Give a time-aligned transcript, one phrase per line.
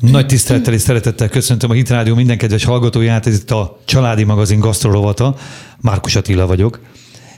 [0.00, 4.24] Nagy tisztelettel és szeretettel köszöntöm a Hit Rádió minden kedves hallgatóját, ez itt a Családi
[4.24, 5.36] Magazin gasztrorovata.
[5.80, 6.80] Márkus Attila vagyok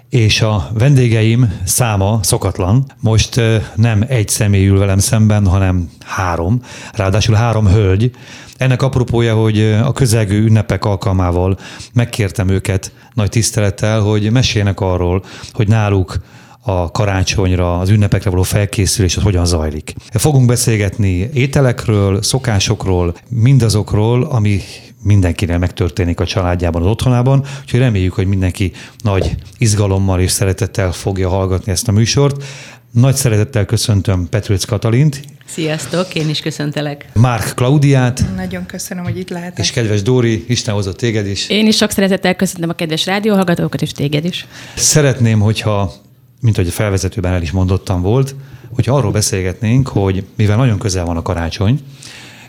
[0.09, 2.93] és a vendégeim száma szokatlan.
[3.01, 3.41] Most
[3.75, 6.63] nem egy személy ül velem szemben, hanem három,
[6.93, 8.11] ráadásul három hölgy.
[8.57, 11.59] Ennek apropója, hogy a közelgő ünnepek alkalmával
[11.93, 16.21] megkértem őket nagy tisztelettel, hogy meséljenek arról, hogy náluk
[16.63, 19.95] a karácsonyra, az ünnepekre való felkészülés, az hogyan zajlik.
[20.13, 24.61] Fogunk beszélgetni ételekről, szokásokról, mindazokról, ami
[25.03, 31.29] mindenkinek megtörténik a családjában, az otthonában, úgyhogy reméljük, hogy mindenki nagy izgalommal és szeretettel fogja
[31.29, 32.45] hallgatni ezt a műsort.
[32.91, 35.21] Nagy szeretettel köszöntöm Petrőc Katalint.
[35.45, 37.09] Sziasztok, én is köszöntelek.
[37.15, 38.25] Márk Klaudiát.
[38.37, 39.59] Nagyon köszönöm, hogy itt lehetek.
[39.59, 41.49] És kedves Dóri, Isten hozott téged is.
[41.49, 44.47] Én is sok szeretettel köszöntöm a kedves rádióhallgatókat, és téged is.
[44.75, 45.93] Szeretném, hogyha,
[46.41, 48.35] mint hogy a felvezetőben el is mondottam volt,
[48.75, 51.81] hogy arról beszélgetnénk, hogy mivel nagyon közel van a karácsony,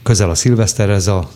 [0.04, 1.30] közel a szilveszter, ez a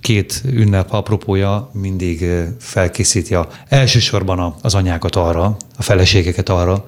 [0.00, 2.24] két ünnep apropója mindig
[2.58, 6.84] felkészíti a, elsősorban az anyákat arra, a feleségeket arra,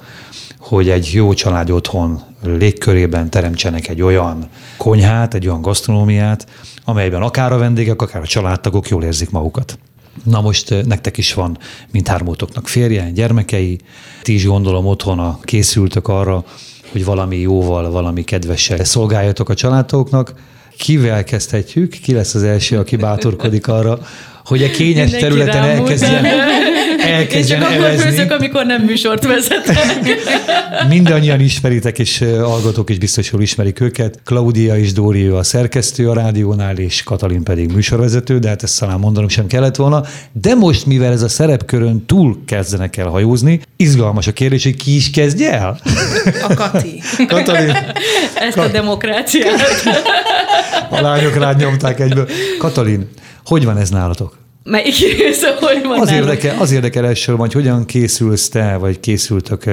[0.58, 6.46] hogy egy jó család otthon légkörében teremtsenek egy olyan konyhát, egy olyan gasztronómiát,
[6.84, 9.78] amelyben akár a vendégek, akár a családtagok jól érzik magukat.
[10.24, 11.58] Na most nektek is van
[11.90, 13.80] mindhármótoknak férje, gyermekei,
[14.22, 16.44] ti is gondolom otthon készültök arra,
[16.92, 20.34] hogy valami jóval, valami kedvessel szolgáljatok a családoknak,
[20.78, 21.90] kivel kezdhetjük?
[21.90, 23.98] Ki lesz az első, aki bátorkodik arra,
[24.48, 26.24] hogy a kényes Mindenki területen elkezdjen,
[27.18, 28.28] elkezdjen Én csak evezni.
[28.28, 29.76] amikor nem műsort vezetek.
[30.88, 34.20] Mindannyian ismeritek, és hallgatók is biztos jól ismerik őket.
[34.24, 38.98] Klaudia és Dóri a szerkesztő a rádiónál, és Katalin pedig műsorvezető, de hát ezt talán
[38.98, 40.04] mondanom sem kellett volna.
[40.32, 44.94] De most, mivel ez a szerepkörön túl kezdenek el hajózni, izgalmas a kérdés, hogy ki
[44.94, 45.80] is kezdje el?
[46.48, 47.02] A Kati.
[47.28, 47.76] Katalin.
[48.34, 49.60] Ezt a demokráciát.
[50.90, 52.28] A lányok rád nyomták egyből.
[52.58, 53.08] Katalin,
[53.48, 54.36] hogy van ez nálatok?
[54.64, 59.64] Melyik része, hogy van az érdekel, az érdekel elsősorban, hogy hogyan készülsz te, vagy készültök,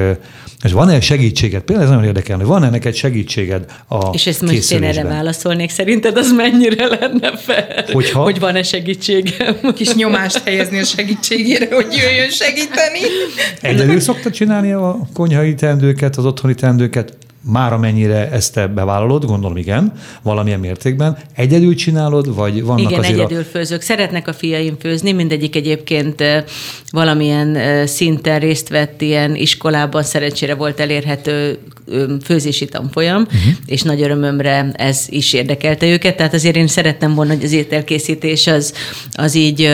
[0.63, 1.61] és van-e segítséged?
[1.61, 5.69] Például ez nagyon érdekel, hogy van-e neked segítséged a És ezt most én erre válaszolnék,
[5.69, 8.21] szerinted az mennyire lenne fel, Hogyha?
[8.21, 9.55] hogy van-e segítségem?
[9.75, 12.99] Kis nyomást helyezni a segítségére, hogy jöjjön segíteni.
[13.61, 17.17] Egyedül szoktad csinálni a konyhai teendőket, az otthoni teendőket?
[17.51, 23.13] Már amennyire ezt te bevállalod, gondolom igen, valamilyen mértékben, egyedül csinálod, vagy vannak igen, azért
[23.13, 23.43] egyedül a...
[23.43, 23.81] főzök.
[23.81, 26.23] Szeretnek a fiaim főzni, mindegyik egyébként
[26.89, 31.59] valamilyen szinten részt vett ilyen iskolában, szerencsére volt elérhető
[32.23, 33.53] főzési tanfolyam, uh-huh.
[33.65, 38.47] és nagy örömömre ez is érdekelte őket, tehát azért én szerettem volna, hogy az ételkészítés
[38.47, 38.73] az,
[39.11, 39.69] az így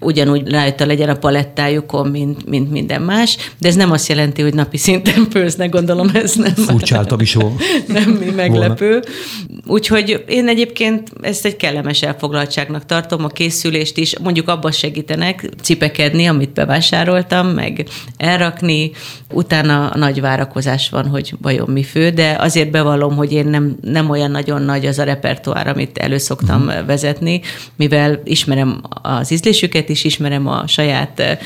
[0.00, 4.54] ugyanúgy rajta legyen a palettájukon, mint, mint minden más, de ez nem azt jelenti, hogy
[4.54, 6.54] napi szinten főznek, gondolom ez nem.
[6.54, 7.56] Furcsa csináltam is volna.
[7.86, 8.88] Nem mi meglepő.
[8.88, 9.06] Volna.
[9.66, 16.26] Úgyhogy én egyébként ezt egy kellemes elfoglaltságnak tartom, a készülést is, mondjuk abban segítenek cipekedni,
[16.26, 17.86] amit bevásároltam, meg
[18.16, 18.90] elrakni,
[19.32, 23.76] utána a nagy várakozás van, hogy vajon mi fő, de azért bevallom, hogy én nem,
[23.82, 26.86] nem olyan nagyon nagy az a repertoár, amit előszoktam uh-huh.
[26.86, 27.40] vezetni,
[27.76, 31.38] mivel ismerem az ízlésüket is, ismerem a saját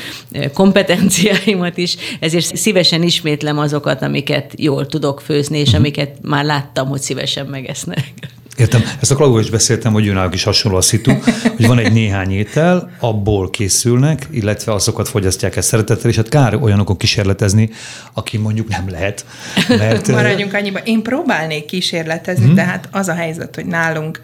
[0.53, 6.87] kompetenciáimat is, ezért szívesen ismétlem azokat, amiket jól tudok főzni főzni, és amiket már láttam,
[6.87, 8.13] hogy szívesen megesznek.
[8.55, 8.83] Értem.
[9.01, 11.13] Ezt a Klaudival is beszéltem, hogy őnáluk is hasonló a szitu,
[11.55, 16.55] hogy van egy néhány étel, abból készülnek, illetve azokat fogyasztják ezt szeretettel, és hát kár
[16.55, 17.69] olyanokon kísérletezni,
[18.13, 19.25] aki mondjuk nem lehet.
[19.67, 20.79] Mert, Maradjunk annyiba.
[20.79, 22.55] Én próbálnék kísérletezni, hmm.
[22.55, 24.21] de hát az a helyzet, hogy nálunk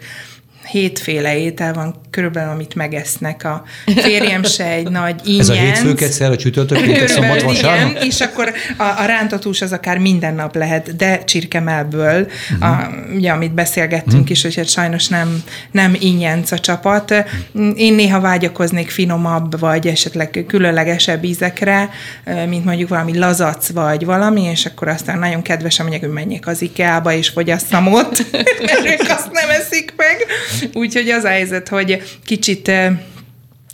[0.64, 3.44] hétféle étel van körülbelül, amit megesznek.
[3.44, 3.64] A
[3.96, 5.48] férjem se egy nagy ingyenc.
[5.50, 7.90] Ez a hétfők egyszer, a csütörtök, péntek, szombat, vasárnap?
[7.90, 12.70] Igen, és akkor a, a rántott hús az akár minden nap lehet, de csirkemelből, uh-huh.
[12.70, 14.30] a, ugye, amit beszélgettünk uh-huh.
[14.30, 17.14] is, hogy hát sajnos nem, nem ingyenc a csapat.
[17.76, 21.90] Én néha vágyakoznék finomabb, vagy esetleg különlegesebb ízekre,
[22.48, 26.62] mint mondjuk valami lazac, vagy valami, és akkor aztán nagyon kedvesen mondják, hogy menjek az
[26.62, 28.24] IKEA-ba, és fogyasszam ott,
[28.66, 30.26] mert ők azt nem eszik meg.
[30.72, 32.70] Úgyhogy az a helyzet, hogy kicsit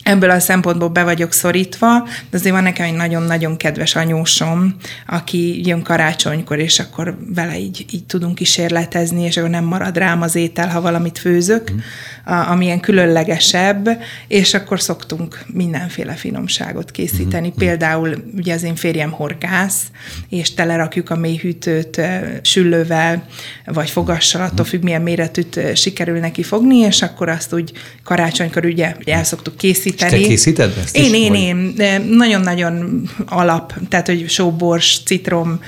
[0.09, 4.77] ebből a szempontból be vagyok szorítva, de azért van nekem egy nagyon-nagyon kedves anyósom,
[5.07, 10.23] aki jön karácsonykor, és akkor vele így, így tudunk kísérletezni, és akkor nem marad rám
[10.23, 11.79] az étel, ha valamit főzök, mm.
[12.25, 13.89] a, amilyen különlegesebb,
[14.29, 17.49] és akkor szoktunk mindenféle finomságot készíteni.
[17.49, 17.59] Mm.
[17.59, 19.83] Például ugye az én férjem horgász,
[20.29, 22.01] és telerakjuk a mélyhűtőt
[22.43, 23.27] süllővel,
[23.65, 27.73] vagy fogassal, attól függ, milyen méretűt sikerül neki fogni, és akkor azt úgy
[28.05, 30.21] karácsonykor ugye el szoktuk készíteni, készíteni.
[30.21, 31.85] És te készíted ezt Én, is, én, vagy?
[31.87, 32.01] én.
[32.11, 35.61] Nagyon-nagyon alap, tehát hogy sóbors, citrom,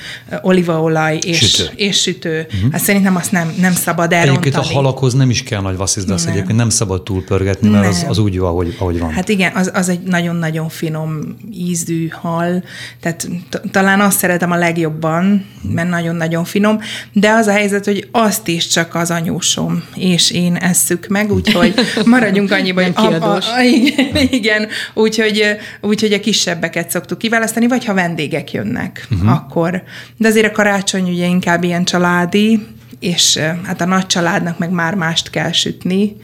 [0.42, 1.70] olívaolaj és Sütő.
[1.74, 2.46] És sütő.
[2.54, 2.72] Uh-huh.
[2.72, 4.46] Hát szerintem azt nem, nem szabad elrontani.
[4.46, 6.32] Egyébként a halakhoz nem is kell nagy vasszizdasz, Nem.
[6.32, 8.10] egyébként nem szabad túlpörgetni, mert az, Nem.
[8.10, 9.10] az úgy jó, ahogy, ahogy van.
[9.10, 12.64] Hát igen, az, az egy nagyon-nagyon finom ízű hal,
[13.00, 13.28] tehát
[13.70, 16.78] talán azt szeretem a legjobban, mert nagyon-nagyon finom,
[17.12, 21.74] de az a helyzet, hogy azt is csak az anyósom és én esszük meg, úgyhogy
[22.04, 23.46] maradjunk annyiba, Nem hogy kiadós.
[23.46, 29.30] a, igen, igen úgyhogy, úgyhogy a kisebbeket szoktuk kiválasztani, vagy ha vendégek jönnek, uh-huh.
[29.30, 29.82] akkor.
[30.16, 32.66] De azért a karácsony ugye inkább ilyen családi,
[33.00, 36.16] és eh, hát a nagy családnak meg már mást kell sütni,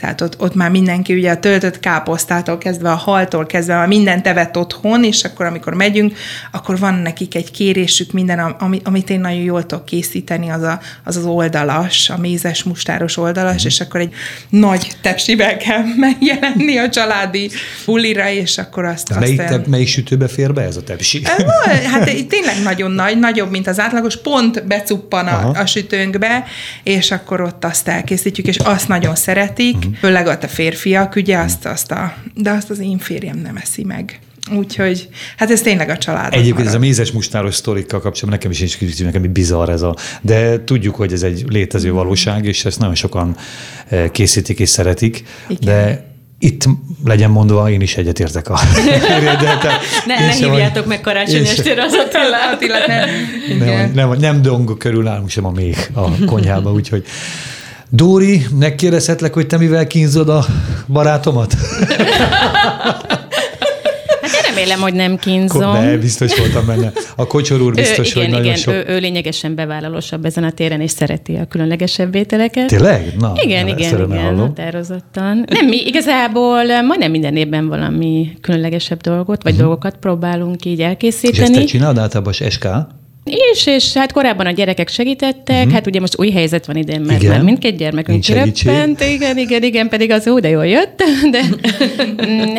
[0.00, 4.26] tehát ott, ott már mindenki ugye a töltött káposztától kezdve, a haltól kezdve, már mindent
[4.26, 6.16] evett otthon, és akkor amikor megyünk,
[6.52, 10.80] akkor van nekik egy kérésük, minden, ami, amit én nagyon jól tudok készíteni, az a,
[11.04, 14.14] az, az oldalas, a mézes mustáros oldalas, és akkor egy
[14.48, 17.50] nagy tepsivel kell megjelenni a családi
[17.84, 19.10] bulira, és akkor azt...
[19.10, 21.22] azt Melyik, te, melyik sütőbe fér be ez a tepsi?
[21.38, 21.42] Ö,
[21.92, 25.48] Hát tényleg nagyon nagy, nagyobb, mint az átlagos, pont becuppan Aha.
[25.48, 26.44] a, a sütőnkbe,
[26.82, 29.85] és akkor ott azt elkészítjük, és azt nagyon szeretik, Mhm.
[30.00, 33.84] Főleg ott a férfiak, ugye azt, azt a, de azt az én férjem nem eszi
[33.84, 34.18] meg.
[34.54, 36.34] Úgyhogy, hát ez tényleg a család.
[36.34, 39.96] Egyébként ez a mézes mustáros sztorikkal kapcsolatban nekem is nincs kicsit, nekem bizarr ez a,
[40.20, 43.36] de tudjuk, hogy ez egy létező valóság, és ezt nagyon sokan
[43.88, 45.64] eh, készítik és szeretik, Igen.
[45.64, 46.64] de itt
[47.04, 48.60] legyen mondva, én is egyetértek a
[49.08, 49.72] eredettel.
[50.06, 52.52] Ne, ne hívjátok vagy- meg karácsony estére az Attilát.
[52.54, 53.08] Attila, nem,
[53.58, 57.04] Nem, nem, nem dong körül nálunk sem a még a konyhába, úgyhogy
[57.90, 60.44] Dóri, megkérdezhetlek, hogy te mivel kínzod a
[60.86, 61.54] barátomat?
[64.22, 65.72] Hát remélem, hogy nem kínzom.
[65.72, 66.92] Ne, biztos voltam benne.
[67.16, 68.74] A kocsorúr úr biztos, ő, igen, hogy nagyon igen, sok...
[68.74, 72.66] ő, ő lényegesen bevállalósabb ezen a téren, és szereti a különlegesebb ételeket.
[72.66, 73.12] Tényleg?
[73.18, 74.38] Na, Igen, igen, igen, hallom.
[74.38, 75.44] határozottan.
[75.48, 79.66] Nem, mi igazából eh, majdnem minden évben valami különlegesebb dolgot, vagy uh-huh.
[79.66, 80.84] dolgokat próbálunk így Mhm.
[80.88, 81.56] És ezt elkészíteni.
[81.58, 82.66] te csinálod általában SK?
[83.52, 85.72] És, és hát korábban a gyerekek segítettek, uh-huh.
[85.72, 87.22] hát ugye most új helyzet van idén, mert.
[87.22, 87.34] Igen.
[87.34, 91.02] már mindkét gyermekünk kiröppent, igen, igen, igen, pedig az ó, de jól jött,
[91.32, 91.42] de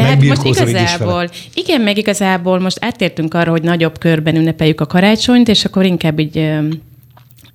[0.01, 5.47] hát most igazából, igen, meg igazából most áttértünk arra, hogy nagyobb körben ünnepeljük a karácsonyt,
[5.47, 6.49] és akkor inkább így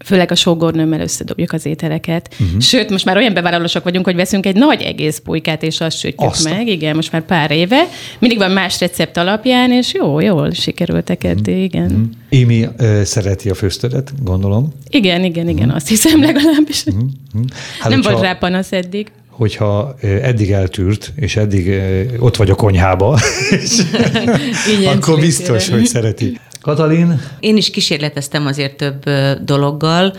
[0.05, 2.35] főleg a sógornőmmel összedobjuk az ételeket.
[2.41, 2.61] Uh-huh.
[2.61, 6.21] Sőt, most már olyan bevállalósak vagyunk, hogy veszünk egy nagy egész pulykát, és azt sütjük
[6.21, 6.67] Azt a- meg.
[6.69, 7.85] Igen, most már pár éve.
[8.19, 11.31] Mindig van más recept alapján, és jó, jól sikerültek Mhm.
[11.31, 11.85] eddig, igen.
[11.85, 12.01] Uh-huh.
[12.29, 14.73] Émi ö, szereti a főztödet, gondolom.
[14.89, 16.83] Igen, igen, igen, azt hiszem legalábbis.
[16.85, 17.41] Hm?
[17.81, 19.07] Hát nem volt rá panasz eddig.
[19.29, 21.81] Hogyha eddig eltűrt, és eddig
[22.19, 23.19] ott vagy a konyhába,
[23.63, 23.83] és
[24.87, 26.39] akkor biztos, hogy szereti.
[26.63, 29.11] Katalin, Én is kísérleteztem azért több
[29.45, 30.15] dologgal.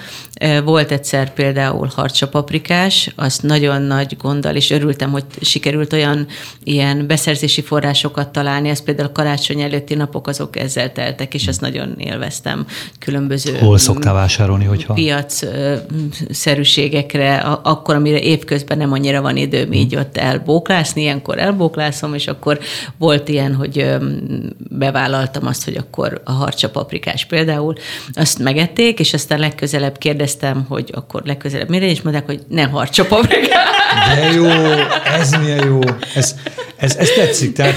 [0.63, 6.27] Volt egyszer például harcsa paprikás, azt nagyon nagy gonddal, és örültem, hogy sikerült olyan
[6.63, 11.61] ilyen beszerzési forrásokat találni, ez például a karácsony előtti napok azok ezzel teltek, és azt
[11.61, 12.65] nagyon élveztem.
[12.99, 14.93] Különböző hol szoktál vásárolni, hogyha...
[14.93, 15.39] piac
[16.29, 22.59] szerűségekre, akkor, amire évközben nem annyira van időm így ott elbóklászni, ilyenkor elbóklászom, és akkor
[22.97, 23.95] volt ilyen, hogy
[24.69, 27.75] bevállaltam azt, hogy akkor a harcsa paprikás például,
[28.13, 33.05] azt megették, és aztán legközelebb kérdeztem, hogy akkor legközelebb mire, és mondták, hogy ne harcsa
[33.05, 33.82] paprikás.
[34.15, 34.45] De jó,
[35.19, 35.79] ez milyen jó.
[36.15, 36.35] Ez,
[36.75, 37.75] ez, ez tetszik, tehát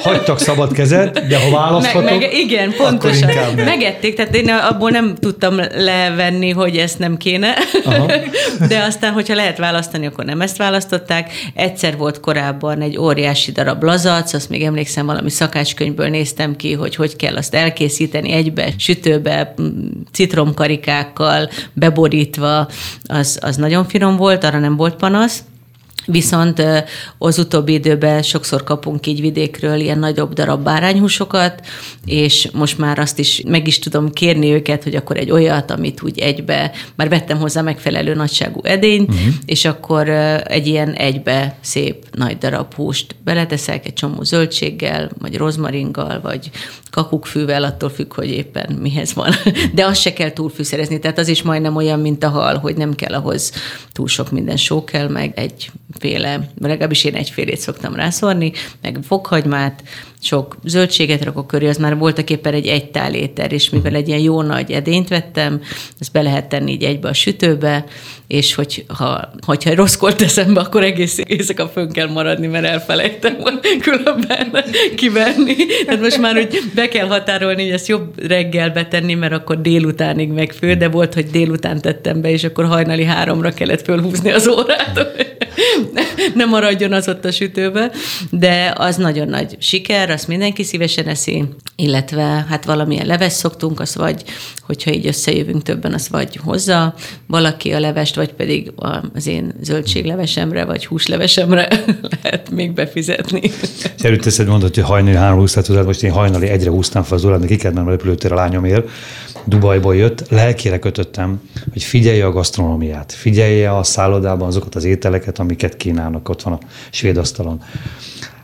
[0.00, 3.30] hagytak szabad kezet, de ha választhatok, Meg, meg, igen, pontosan.
[3.54, 3.64] nem.
[3.64, 7.54] Megették, tehát én abból nem tudtam levenni, hogy ezt nem kéne.
[7.84, 8.06] Aha.
[8.68, 11.30] De aztán, hogyha lehet választani, akkor nem ezt választották.
[11.54, 16.96] Egyszer volt korábban egy óriási darab lazac, azt még emlékszem, valami szakácskönyvből néztem ki, hogy
[16.96, 19.62] hogy kell azt elkészíteni egybe, sütőbe, m,
[20.12, 22.68] citromkarikákkal, beborítva.
[23.06, 25.37] Az, az nagyon finom volt, arra nem volt panasz.
[26.10, 26.62] Viszont
[27.18, 31.60] az utóbbi időben sokszor kapunk így vidékről ilyen nagyobb darab bárányhúsokat,
[32.04, 36.02] és most már azt is meg is tudom kérni őket, hogy akkor egy olyat, amit
[36.02, 39.34] úgy egybe, már vettem hozzá megfelelő nagyságú edényt, uh-huh.
[39.46, 40.08] és akkor
[40.44, 46.50] egy ilyen egybe szép nagy darab húst beleteszek egy csomó zöldséggel, vagy rozmaringgal, vagy
[46.90, 49.32] kakukkfűvel, attól függ, hogy éppen mihez van.
[49.74, 52.94] De azt se kell túlfűszerezni, tehát az is majdnem olyan, mint a hal, hogy nem
[52.94, 53.52] kell ahhoz
[53.92, 58.52] túl sok minden só kell, meg egy féle, legalábbis én egyfélét szoktam rászorni,
[58.82, 59.82] meg fokhagymát,
[60.20, 64.08] sok zöldséget rakok köré, az már voltak éppen egy egy tál éter, és mivel egy
[64.08, 65.60] ilyen jó nagy edényt vettem,
[65.98, 67.84] ezt be lehet tenni így egybe a sütőbe,
[68.26, 73.36] és hogy, ha, hogyha rosszkor teszem be, akkor egész éjszaka fönn kell maradni, mert elfelejtem
[73.80, 74.64] különben
[74.96, 75.56] kivenni.
[75.86, 80.28] Tehát most már, hogy be kell határolni, hogy ezt jobb reggel betenni, mert akkor délutánig
[80.28, 85.06] megfő, de volt, hogy délután tettem be, és akkor hajnali háromra kellett fölhúzni az órát.
[86.34, 87.90] ne maradjon az ott a sütőbe,
[88.30, 91.44] de az nagyon nagy siker, azt mindenki szívesen eszi,
[91.76, 94.24] illetve hát valamilyen leves szoktunk, az vagy,
[94.66, 96.94] hogyha így összejövünk többen, az vagy hozza
[97.26, 98.72] valaki a levest, vagy pedig
[99.12, 101.68] az én zöldséglevesemre, vagy húslevesemre
[102.22, 103.50] lehet még befizetni.
[103.98, 107.46] Előtt teszed mondod, hogy hajnali három húztál, most én hajnali egyre húztam fel az órát,
[107.46, 108.88] ki kellett mennem a repülőtér a lányomért,
[109.48, 111.40] Dubajból jött, lelkére kötöttem,
[111.72, 116.58] hogy figyelje a gasztronómiát, figyelje a szállodában azokat az ételeket, amiket kínálnak, ott van a
[116.90, 117.62] svéd asztalon.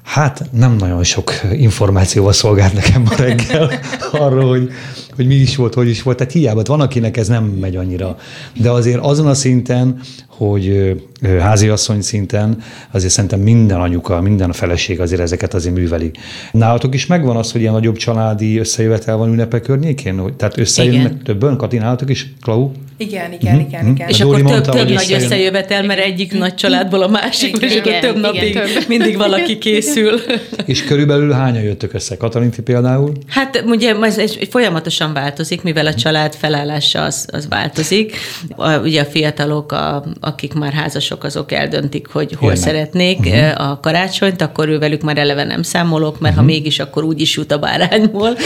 [0.05, 3.71] Hát nem nagyon sok információval szolgált nekem ma reggel
[4.13, 4.71] arról, hogy,
[5.17, 6.17] hogy mi is volt, hogy is volt.
[6.17, 8.17] Tehát hiába, van, akinek ez nem megy annyira.
[8.55, 10.01] De azért azon a szinten,
[10.37, 10.95] hogy
[11.41, 16.11] háziasszony szinten azért szerintem minden anyuka, minden a feleség azért ezeket azért műveli.
[16.53, 20.37] Nálatok is megvan az, hogy ilyen nagyobb családi összejövetel van ünnepek környékén?
[20.37, 21.23] Tehát összejönnek igen.
[21.23, 21.57] többen?
[21.57, 22.35] Kati, nálatok is?
[22.43, 22.71] Klau?
[22.97, 23.69] Igen, igen, uh-huh.
[23.69, 24.09] igen, igen.
[24.09, 26.39] És Dóri akkor mondta, több, több nagy összejövetel, mert egyik igen.
[26.39, 28.89] nagy családból a másik, és akkor több napig igen, több.
[28.89, 30.21] mindig valaki készül.
[30.67, 32.17] és körülbelül hányan jöttök össze?
[32.17, 33.13] Katalinti például?
[33.29, 38.17] Hát ugye ez egy, folyamatosan változik, mivel a család felállása az, az változik.
[38.57, 42.65] A, ugye a fiatalok, a, akik már házasok, azok eldöntik, hogy hol Jönnek.
[42.65, 43.71] szeretnék uh-huh.
[43.71, 46.49] a karácsonyt, akkor ő velük már eleve nem számolok, mert uh-huh.
[46.49, 48.37] ha mégis, akkor úgy is jut a bárányból.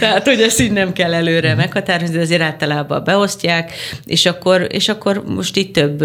[0.00, 1.56] Tehát, hogy ezt így nem kell előre uh-huh.
[1.56, 3.72] meghatározni, de azért általában beosztják,
[4.04, 6.04] és akkor, és akkor most itt több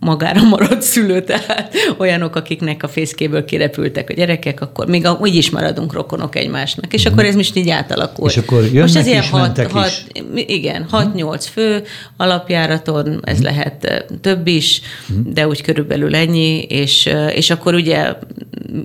[0.00, 5.50] magára maradt szülő, tehát olyanok, akiknek a fészkéből kirepültek a gyerekek, akkor még úgy is
[5.50, 7.12] maradunk rokonok egymásnak, és uh-huh.
[7.14, 8.28] akkor ez most így átalakul.
[8.28, 10.44] És akkor jönnek most ez ilyen is, hat, hat, is.
[10.46, 11.82] Igen, 6-8 fő
[12.16, 12.89] alapjáraton,
[13.22, 15.32] ez lehet több is, uh-huh.
[15.32, 18.14] de úgy körülbelül ennyi, és, és akkor ugye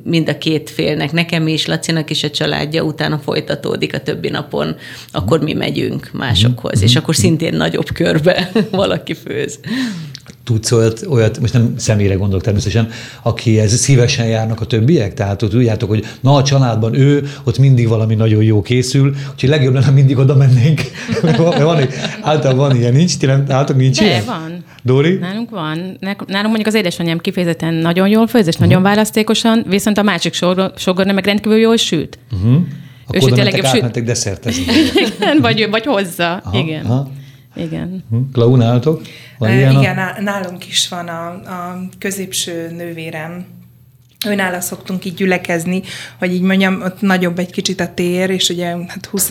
[0.03, 4.75] mind a két félnek, nekem is, Lacinak is a családja, utána folytatódik a többi napon,
[5.11, 6.89] akkor mi megyünk másokhoz, uh-huh.
[6.89, 9.59] és akkor szintén nagyobb körbe valaki főz
[10.45, 12.89] tudsz olyat, olyat, most nem személyre gondolok természetesen,
[13.21, 15.13] aki ez szívesen járnak a többiek?
[15.13, 19.49] Tehát ott tudjátok, hogy na a családban ő, ott mindig valami nagyon jó készül, úgyhogy
[19.49, 20.81] legjobb lenne, mindig oda mennénk.
[21.37, 21.87] van, van,
[22.21, 23.17] általában van ilyen, nincs?
[23.17, 24.25] Ti nem, nálatok nincs De, ilyen?
[24.25, 24.63] van.
[24.83, 25.13] Dóri?
[25.13, 25.97] Nálunk van.
[25.99, 28.67] Nálunk mondjuk az édesanyám kifejezetten nagyon jól főz, és uh-huh.
[28.67, 30.33] nagyon választékosan, viszont a másik
[30.75, 32.19] sogor meg rendkívül jól süt.
[32.31, 32.61] Uh-huh.
[33.07, 34.63] Akkor ő oda mentek, átmentek desszertezni.
[35.41, 36.33] vagy, vagy hozza.
[36.35, 36.85] Aha, igen.
[36.85, 37.11] Aha.
[37.55, 38.03] Igen.
[38.09, 38.17] Hm?
[38.33, 39.01] Klau, nálatok?
[39.37, 40.21] Van e, igen, a...
[40.21, 43.45] nálunk is van a, a középső nővérem,
[44.27, 45.81] Őnála szoktunk így gyülekezni,
[46.19, 49.29] hogy így mondjam, ott nagyobb egy kicsit a tér, és ugye hát 20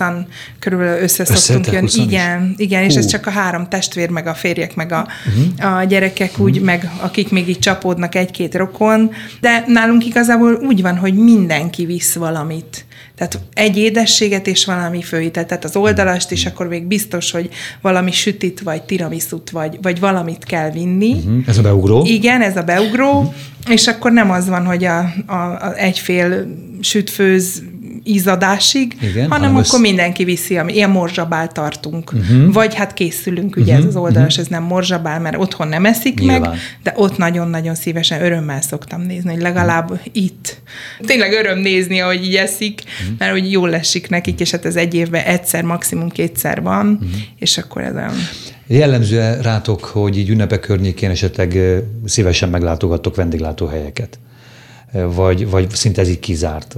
[0.58, 1.90] körülbelül összeszoktunk jönni.
[2.02, 2.64] Igen, is?
[2.64, 5.76] igen, és ez csak a három testvér, meg a férjek, meg a, uh-huh.
[5.76, 6.44] a gyerekek uh-huh.
[6.46, 11.84] úgy, meg akik még így csapódnak egy-két rokon, de nálunk igazából úgy van, hogy mindenki
[11.84, 12.84] visz valamit.
[13.16, 17.48] Tehát egy édességet és valami főitet, tehát az oldalast is, akkor még biztos, hogy
[17.80, 21.12] valami sütit, vagy tiramisút, vagy, vagy valamit kell vinni.
[21.12, 21.42] Uh-huh.
[21.46, 22.04] Ez a beugró?
[22.06, 23.34] Igen, ez a beugró, uh-huh.
[23.68, 26.46] és akkor nem az van, hogy a, a, a egyfél
[26.80, 27.62] sütfőz
[28.04, 29.80] ízadásig, Igen, hanem, akkor össz...
[29.80, 32.12] mindenki viszi, ami ilyen morzsabál tartunk.
[32.12, 32.52] Uh-huh.
[32.52, 33.78] Vagy hát készülünk, ugye uh-huh.
[33.78, 34.44] ez az oldalas, uh-huh.
[34.44, 36.40] ez nem morzsabál, mert otthon nem eszik Nyilván.
[36.40, 40.06] meg, de ott nagyon-nagyon szívesen örömmel szoktam nézni, hogy legalább uh-huh.
[40.12, 40.56] itt.
[41.00, 43.18] Tényleg öröm nézni, ahogy így eszik, uh-huh.
[43.18, 47.20] mert úgy jól esik nekik, és hát ez egy évben egyszer, maximum kétszer van, uh-huh.
[47.38, 48.14] és akkor ez olyan...
[48.66, 51.58] Jellemző rátok, hogy így ünnepek környékén esetleg
[52.04, 54.18] szívesen meglátogattok vendéglátóhelyeket?
[55.02, 56.76] Vagy, vagy szinte ez így kizárt.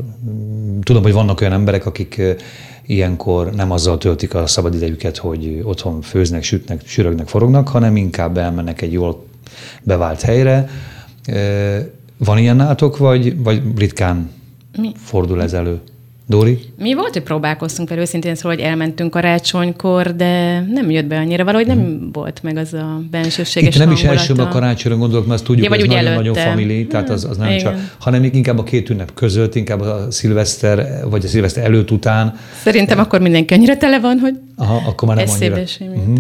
[0.83, 2.23] Tudom, hogy vannak olyan emberek, akik
[2.87, 8.83] ilyenkor nem azzal töltik a szabadidejüket, hogy otthon főznek, sütnek, sürögnek, forognak, hanem inkább elmennek
[8.83, 9.25] egy jól
[9.83, 10.69] bevált helyre.
[12.17, 14.31] Van ilyen nátok, vagy, vagy ritkán
[14.79, 14.93] Mi?
[14.97, 15.81] fordul ez elő?
[16.29, 16.59] Dóri?
[16.79, 21.45] Mi volt, hogy próbálkoztunk vele őszintén szóval, hogy elmentünk karácsonykor, de nem jött be annyira,
[21.45, 22.09] valahogy nem hmm.
[22.13, 24.15] volt meg az a bensőséges Itt nem hangulata.
[24.15, 27.25] is elsőben a karácsonyra gondolok, mert azt tudjuk, ja, hogy ez nagyon-nagyon famili, tehát az,
[27.25, 27.59] az nem Igen.
[27.59, 32.35] csak, hanem inkább a két ünnep között, inkább a szilveszter, vagy a szilveszter előtt után.
[32.63, 35.61] Szerintem akkor mindenki annyira tele van, hogy Aha, akkor már nem annyira.
[35.81, 36.19] Uh-huh.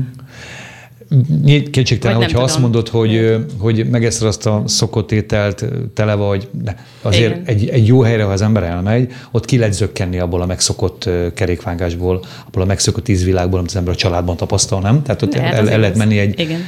[1.70, 2.44] Kétségtelen, hogyha tudom.
[2.44, 7.86] azt mondod, hogy, hogy megeszed azt a szokott ételt, tele vagy, de azért egy, egy
[7.86, 12.62] jó helyre, ha az ember elmegy, ott ki lehet zökkenni abból a megszokott kerékvágásból, abból
[12.62, 15.02] a megszokott ízvilágból, amit az ember a családban tapasztal, nem?
[15.02, 16.60] Tehát ott el, el, el lehet menni egy, Igen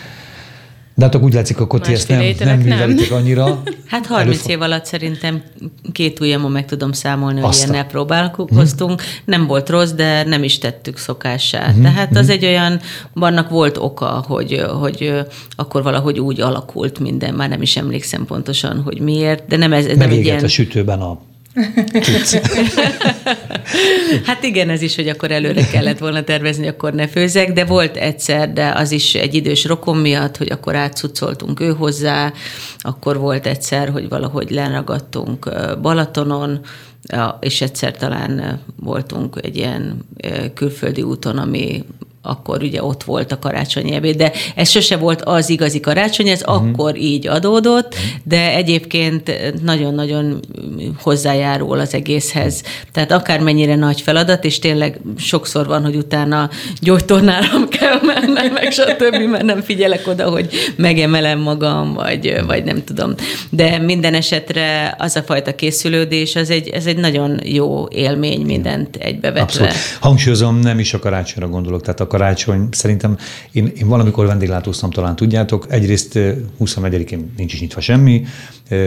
[0.99, 3.63] de hát úgy látszik, akkor ti ezt nem, nem művelitek annyira.
[3.87, 4.51] Hát 30 Előfog...
[4.51, 5.43] év alatt szerintem
[5.93, 9.01] két ujjamon meg tudom számolni, hogy ilyennel próbálkoztunk.
[9.01, 9.11] Hmm.
[9.25, 11.71] Nem volt rossz, de nem is tettük szokássá.
[11.71, 11.83] Hmm.
[11.83, 12.31] Tehát az hmm.
[12.31, 12.81] egy olyan,
[13.13, 15.15] vannak volt oka, hogy, hogy
[15.57, 19.87] akkor valahogy úgy alakult minden, már nem is emlékszem pontosan, hogy miért, de nem ez,
[19.87, 20.45] ez nem egy ilyen...
[20.45, 21.19] a sütőben a
[24.25, 27.97] hát igen, ez is, hogy akkor előre kellett volna tervezni, akkor ne főzek, de volt
[27.97, 32.33] egyszer, de az is egy idős rokon miatt, hogy akkor átszucoltunk ő hozzá,
[32.79, 35.51] akkor volt egyszer, hogy valahogy lenragadtunk
[35.83, 36.61] Balatonon,
[37.41, 40.05] és egyszer talán voltunk egy ilyen
[40.55, 41.85] külföldi úton, ami
[42.23, 46.41] akkor ugye ott volt a karácsonyi ebéd, de ez sose volt az igazi karácsony, ez
[46.41, 46.69] uh-huh.
[46.69, 47.95] akkor így adódott,
[48.25, 49.33] de egyébként
[49.63, 50.41] nagyon-nagyon
[51.03, 52.63] hozzájárul az egészhez.
[52.93, 59.17] Tehát akármennyire nagy feladat, és tényleg sokszor van, hogy utána gyógytornára kell mennem, meg stb.,
[59.31, 63.15] mert nem figyelek oda, hogy megemelem magam, vagy, vagy nem tudom.
[63.51, 68.97] De minden esetre az a fajta készülődés, az egy, ez egy nagyon jó élmény mindent
[68.97, 69.43] egybevetve.
[69.43, 69.73] Abszolút.
[70.01, 73.19] Hangsúlyozom, nem is a karácsonyra gondolok, tehát a karácsony, szerintem
[73.53, 76.19] én, én valamikor vendéglátóztam, talán tudjátok, egyrészt
[76.61, 78.25] 21-én nincs is nyitva semmi,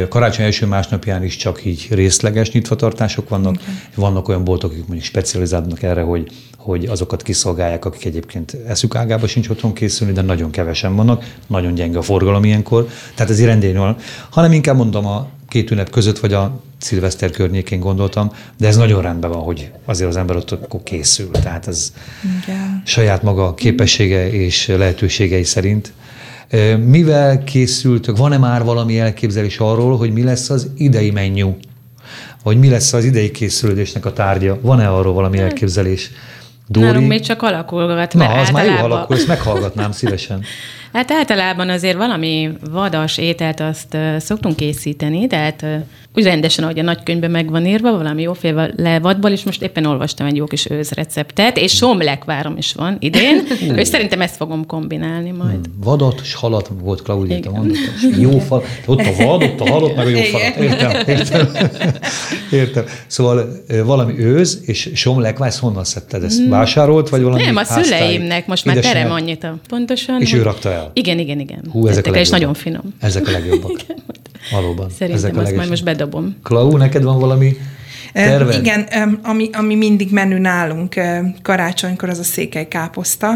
[0.09, 3.73] karácsony első másnapján is csak így részleges nyitvatartások vannak, okay.
[3.95, 9.27] vannak olyan boltok, akik mondjuk specializálnak erre, hogy, hogy azokat kiszolgálják, akik egyébként eszük ágába
[9.27, 13.77] sincs otthon készülni, de nagyon kevesen vannak, nagyon gyenge a forgalom ilyenkor, tehát ez rendén
[13.77, 13.95] van,
[14.29, 19.01] hanem inkább mondom a két ünnep között, vagy a szilveszter környékén gondoltam, de ez nagyon
[19.01, 21.31] rendben van, hogy azért az ember ott akkor készül.
[21.31, 21.93] Tehát ez
[22.43, 22.81] Igen.
[22.85, 25.93] saját maga képessége és lehetőségei szerint.
[26.85, 28.17] Mivel készültök?
[28.17, 31.57] Van-e már valami elképzelés arról, hogy mi lesz az idei mennyú?
[32.43, 34.57] Vagy mi lesz az idei készülődésnek a tárgya?
[34.61, 36.11] Van-e arról valami elképzelés?
[36.67, 36.85] Dóri?
[36.85, 38.13] Nálunk még csak alakulgat.
[38.13, 40.43] Na, az már jó alakul, ezt meghallgatnám szívesen.
[40.93, 45.65] Hát általában azért valami vadas ételt azt szoktunk készíteni, tehát
[46.15, 48.27] úgy rendesen, ahogy a nagykönyvben meg van írva, valami
[48.75, 53.43] le vadból, és most éppen olvastam egy jó kis őzreceptet, és somlekvárom is van idén,
[53.81, 55.65] és szerintem ezt fogom kombinálni majd.
[55.65, 55.83] Hmm.
[55.83, 57.75] Vadat és halat volt Claudia, te mondod,
[58.19, 60.55] jó fal, ott a vad, ott a halott, meg a jó falat.
[60.55, 61.47] Értem, értem.
[62.51, 62.85] értem.
[63.07, 66.23] Szóval valami őz, és somlekvár, ezt honnan szedted?
[66.23, 66.49] Ezt hmm.
[66.49, 70.21] vásárolt, vagy valami Nem, a szüleimnek, most már terem annyit a pontosan.
[70.21, 70.80] És ő rakta el?
[70.93, 71.61] Igen, igen, igen.
[71.71, 72.93] Hú, ezek a és nagyon finom.
[72.99, 73.71] Ezek a legjobbak.
[74.51, 74.89] Valóban.
[74.89, 76.35] Szerintem ezek a azt majd most bedobom.
[76.43, 77.57] Klau, neked van valami
[78.13, 78.59] terved?
[78.59, 78.81] Igen,
[79.23, 80.95] ami, ami mindig menü nálunk
[81.41, 83.31] karácsonykor, az a székely káposzta.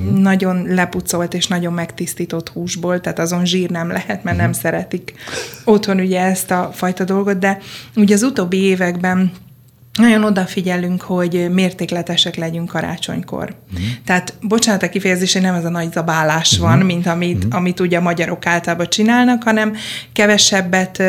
[0.00, 0.20] Mm.
[0.20, 4.40] Nagyon lepucolt és nagyon megtisztított húsból, tehát azon zsír nem lehet, mert mm.
[4.40, 5.14] nem szeretik
[5.64, 7.58] otthon ugye ezt a fajta dolgot, de
[7.96, 9.32] ugye az utóbbi években
[9.96, 13.54] nagyon odafigyelünk, hogy mértékletesek legyünk karácsonykor.
[13.72, 13.84] Mm.
[14.04, 16.60] Tehát, bocsánat a kifejezésé, nem ez a nagy zabálás mm.
[16.60, 17.48] van, mint amit, mm.
[17.50, 19.76] amit ugye a magyarok általában csinálnak, hanem
[20.12, 21.02] kevesebbet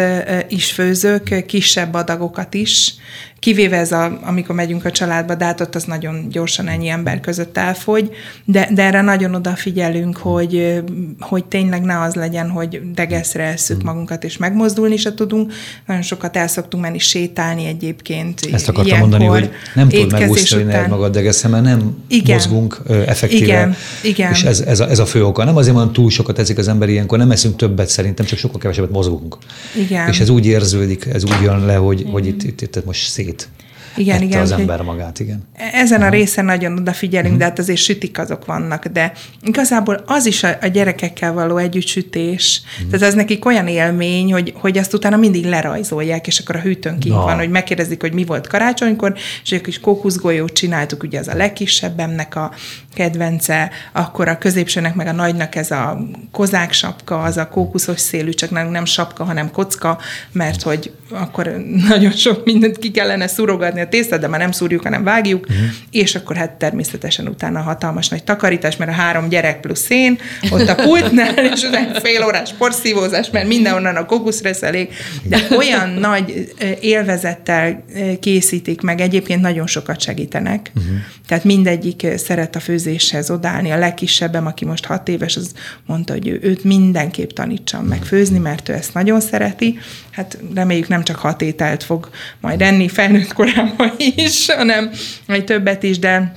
[0.50, 2.94] is főzök, kisebb adagokat is,
[3.40, 7.20] Kivéve ez, a, amikor megyünk a családba, de hát ott az nagyon gyorsan ennyi ember
[7.20, 8.10] között elfogy,
[8.46, 10.84] de, de erre nagyon odafigyelünk, hogy,
[11.20, 15.54] hogy tényleg ne az legyen, hogy degeszre eszük magunkat, és megmozdulni se tudunk.
[15.86, 18.50] Nagyon sokat el szoktunk menni sétálni egyébként.
[18.52, 20.90] Ezt akartam ilyenkor, mondani, hogy nem tudod megúszni után...
[20.90, 23.46] magad degeszre, mert nem igen, mozgunk effektíve.
[23.46, 24.32] Igen, igen.
[24.32, 25.44] És ez, ez, a, ez a fő oka.
[25.44, 28.60] Nem azért van túl sokat eszik az ember ilyenkor, nem eszünk többet szerintem, csak sokkal
[28.60, 29.38] kevesebbet mozgunk.
[29.76, 30.10] Igen.
[30.10, 33.27] És ez úgy érződik, ez úgy jön le, hogy, hogy itt, itt, itt most szét
[33.28, 33.50] szét.
[33.98, 34.42] Igen, igen.
[34.42, 35.44] az ember magát, igen.
[35.74, 37.40] Ezen a részen nagyon odafigyelünk, uh-huh.
[37.40, 42.62] de hát azért sütik azok vannak, de igazából az is a, a gyerekekkel való együttsütés,
[42.76, 42.92] uh-huh.
[42.92, 47.00] tehát ez nekik olyan élmény, hogy, hogy azt utána mindig lerajzolják, és akkor a hűtőn
[47.00, 51.28] kint van, hogy megkérdezik, hogy mi volt karácsonykor, és egy kis kókuszgolyót csináltuk, ugye az
[51.28, 52.52] a legkisebbemnek a
[52.94, 55.98] kedvence, akkor a középsőnek meg a nagynak ez a
[56.32, 59.98] kozák sapka, az a kókuszos szélű, csak nem, nem sapka, hanem kocka,
[60.32, 65.04] mert hogy akkor nagyon sok mindent ki kellene szurogatni tésztát, de már nem szúrjuk, hanem
[65.04, 65.66] vágjuk, uh-huh.
[65.92, 70.20] és akkor hát természetesen utána hatalmas nagy takarítás, mert a három gyerek plusz én,
[70.52, 76.54] ott a pultnál, és utána fél órás porszívózás, mert mindenhonnan a kokuszreszelék, de olyan nagy
[76.80, 77.84] élvezettel
[78.20, 80.72] készítik meg, egyébként nagyon sokat segítenek.
[80.76, 80.92] Uh-huh.
[81.28, 83.72] Tehát mindegyik szeret a főzéshez odállni.
[83.72, 85.52] A legkisebbem, aki most hat éves, az
[85.86, 89.80] mondta, hogy ő, őt mindenképp tanítsam meg főzni, mert ő ezt nagyon szereti.
[90.18, 92.10] Hát reméljük nem csak hat ételt fog
[92.42, 94.92] majd enni felnőtt korában is, hanem
[95.28, 96.36] egy többet is, de,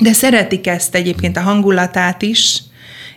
[0.00, 2.62] de szeretik ezt egyébként a hangulatát is,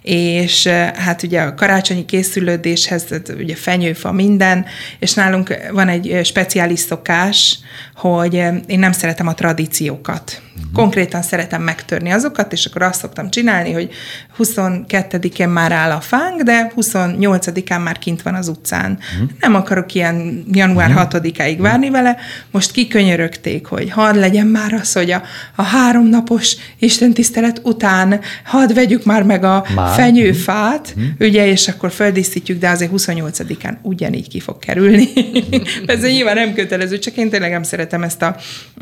[0.05, 3.05] és hát ugye a karácsonyi készülődéshez
[3.37, 4.65] ugye fenyőfa minden,
[4.99, 7.59] és nálunk van egy speciális szokás,
[7.95, 8.33] hogy
[8.67, 10.41] én nem szeretem a tradíciókat.
[10.55, 10.71] Uh-huh.
[10.73, 13.89] Konkrétan szeretem megtörni azokat, és akkor azt szoktam csinálni, hogy
[14.37, 18.97] 22-én már áll a fánk, de 28-án már kint van az utcán.
[19.13, 19.29] Uh-huh.
[19.39, 21.07] Nem akarok ilyen január uh-huh.
[21.11, 22.17] 6-áig várni vele.
[22.51, 25.21] Most kikönyörögték, hogy hadd legyen már az, hogy a,
[25.55, 29.94] a háromnapos istentisztelet után hadd vegyük már meg a már?
[29.95, 31.15] Fenyőfát, hmm.
[31.19, 35.07] ugye, és akkor földíszítjük, de azért 28-án ugyanígy ki fog kerülni.
[35.85, 38.35] Ez nyilván nem kötelező, csak én tényleg nem szeretem ezt a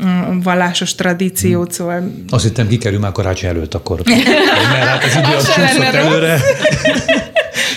[0.06, 2.12] mm, vallásos tradíciót, szóval...
[2.30, 4.02] Azt hittem, kikerül már karácsony előtt akkor.
[4.74, 6.40] Mert hát az idő az előre.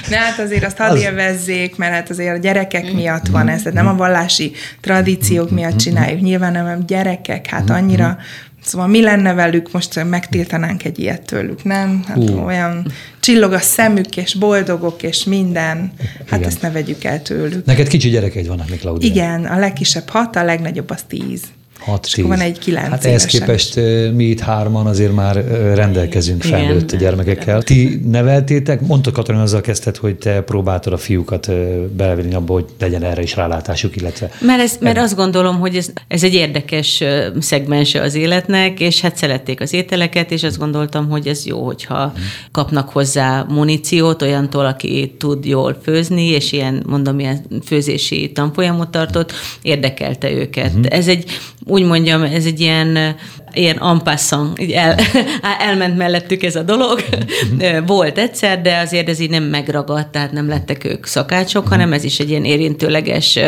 [0.09, 3.75] Ne, hát azért azt hadd élvezzék, mert hát azért a gyerekek miatt van ez, tehát
[3.75, 8.18] nem a vallási tradíciók miatt csináljuk, nyilván nem a gyerekek, hát annyira
[8.66, 12.02] Szóval mi lenne velük, most megtiltanánk egy ilyet tőlük, nem?
[12.07, 12.44] Hát uh.
[12.44, 15.92] olyan csillog a szemük, és boldogok, és minden.
[16.26, 16.48] Hát Igen.
[16.48, 17.64] ezt ne vegyük el tőlük.
[17.64, 19.11] Neked kicsi gyerekeid vannak még, Claudia?
[19.11, 21.42] Igen, a legkisebb hat, a legnagyobb az tíz.
[21.78, 22.24] 6 10.
[22.24, 23.76] van egy 9 Hát ehhez képest
[24.14, 26.98] mi itt hárman azért már rendelkezünk felnőtt Igen.
[26.98, 27.62] gyermekekkel.
[27.62, 31.50] Ti neveltétek, mondta Katalin azzal kezdted, hogy te próbáltad a fiúkat
[31.96, 34.30] belevenni abba, hogy legyen erre is rálátásuk, illetve...
[34.40, 37.02] Mert, ez, mert azt gondolom, hogy ez, ez egy érdekes
[37.40, 42.12] szegmense az életnek, és hát szerették az ételeket, és azt gondoltam, hogy ez jó, hogyha
[42.52, 49.32] kapnak hozzá muníciót olyantól, aki tud jól főzni, és ilyen, mondom, ilyen főzési tanfolyamot tartott,
[49.62, 50.72] érdekelte őket.
[50.74, 50.86] Uh-huh.
[50.88, 51.24] Ez egy
[51.66, 53.16] úgy mondjam, ez egy ilyen
[53.56, 54.96] ilyen ampasszon, így el,
[55.68, 57.04] elment mellettük ez a dolog.
[57.86, 62.04] Volt egyszer, de azért ez így nem megragadt, tehát nem lettek ők szakácsok, hanem ez
[62.04, 63.38] is egy ilyen érintőleges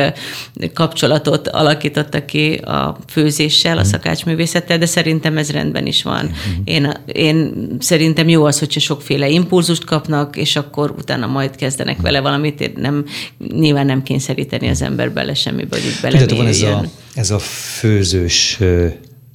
[0.75, 6.31] kapcsolatot alakítottak ki a főzéssel, a szakácsművészettel, de szerintem ez rendben is van.
[6.65, 12.21] Én, én szerintem jó az, hogyha sokféle impulzust kapnak, és akkor utána majd kezdenek vele
[12.21, 13.05] valamit, nem,
[13.53, 17.39] nyilván nem kényszeríteni az ember bele semmibe, hogy itt bele van ez a, ez a
[17.39, 18.59] főzős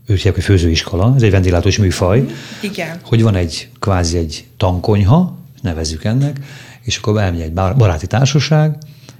[0.05, 2.25] őt hívják, hogy főzőiskola, ez egy vendéglátós műfaj.
[2.61, 2.99] Igen.
[3.03, 6.39] Hogy van egy kvázi egy tankonyha, nevezzük ennek,
[6.81, 8.77] és akkor elmegy egy baráti társaság,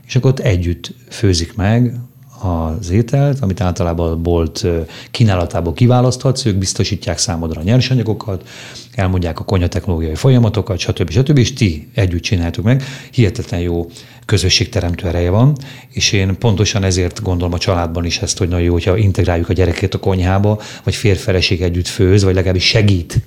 [0.08, 2.00] és akkor ott együtt főzik meg
[2.44, 4.66] az ételt, amit általában a bolt
[5.12, 8.48] kínálatából kiválaszthatsz, ők biztosítják számodra a nyersanyagokat,
[8.96, 11.10] elmondják a konyhatechnológiai folyamatokat, stb.
[11.10, 11.38] stb.
[11.38, 12.84] és ti együtt csináltuk meg.
[13.12, 13.88] Hihetetlen jó
[14.26, 15.58] közösségteremtő ereje van,
[15.90, 19.54] és én pontosan ezért gondolom a családban is ezt, hogy nagyon jó, hogyha integráljuk a
[19.54, 23.22] gyereket a konyhába, vagy férfeleség együtt főz, vagy legalábbis segít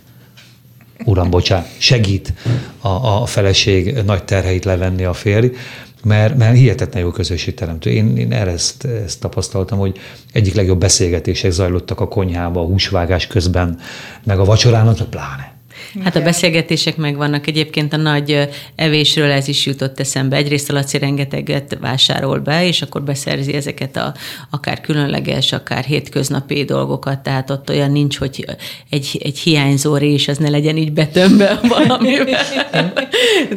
[1.05, 2.33] uram, bocsánat, segít
[2.81, 5.51] a, a feleség nagy terheit levenni a férj,
[6.07, 7.91] mert, mert hihetetlen jó közösségteremtő.
[7.91, 9.99] Én, én erre ezt, ezt tapasztaltam, hogy
[10.33, 13.79] egyik legjobb beszélgetések zajlottak a konyhába, a húsvágás közben,
[14.25, 15.56] meg a vacsorának, pláne.
[16.05, 17.47] Hát a beszélgetések megvannak.
[17.47, 20.37] Egyébként a nagy evésről ez is jutott eszembe.
[20.37, 24.15] Egyrészt a Laci rengeteget vásárol be, és akkor beszerzi ezeket a
[24.51, 28.45] akár különleges, akár hétköznapi dolgokat, tehát ott olyan nincs, hogy
[28.91, 32.41] egy, egy hiányzó rés, az ne legyen így betömbe valamivel.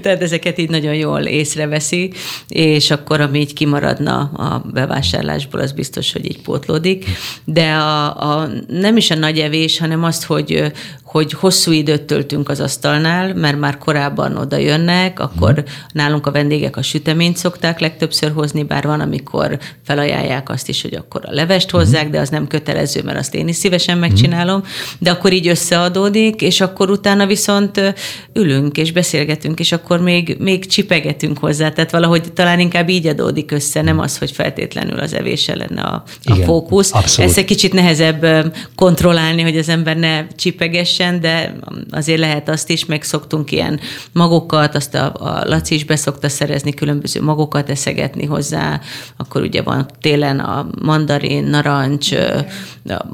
[0.02, 2.12] tehát ezeket így nagyon jól észreveszi,
[2.48, 7.06] és akkor, ami így kimaradna a bevásárlásból, az biztos, hogy így pótlódik.
[7.46, 10.72] De a, a, nem is a nagy evés, hanem azt, hogy,
[11.12, 15.63] hogy hosszú időt töltünk az asztalnál, mert már korábban oda jönnek, akkor mm.
[15.91, 20.93] nálunk a vendégek a süteményt szokták legtöbbször hozni, bár van, amikor felajánlják azt is, hogy
[20.93, 22.12] akkor a levest hozzák, mm.
[22.12, 24.08] de az nem kötelező, mert azt én is szívesen mhm.
[24.08, 24.63] megcsinálom,
[25.00, 27.93] de akkor így összeadódik, és akkor utána viszont
[28.34, 33.52] ülünk és beszélgetünk, és akkor még, még csipegetünk hozzá, tehát valahogy talán inkább így adódik
[33.52, 36.93] össze, nem az, hogy feltétlenül az evése lenne a, a Igen, fókusz.
[36.93, 37.32] Abszolút.
[37.32, 41.54] Ez egy kicsit nehezebb kontrollálni, hogy az ember ne csipegesse, teljesen, de
[41.92, 43.80] azért lehet azt is, meg szoktunk ilyen
[44.12, 48.82] magokat, azt a, a Laci is beszokta szerezni, különböző magokat eszegetni hozzá,
[49.18, 52.12] akkor ugye van télen a mandarin, narancs,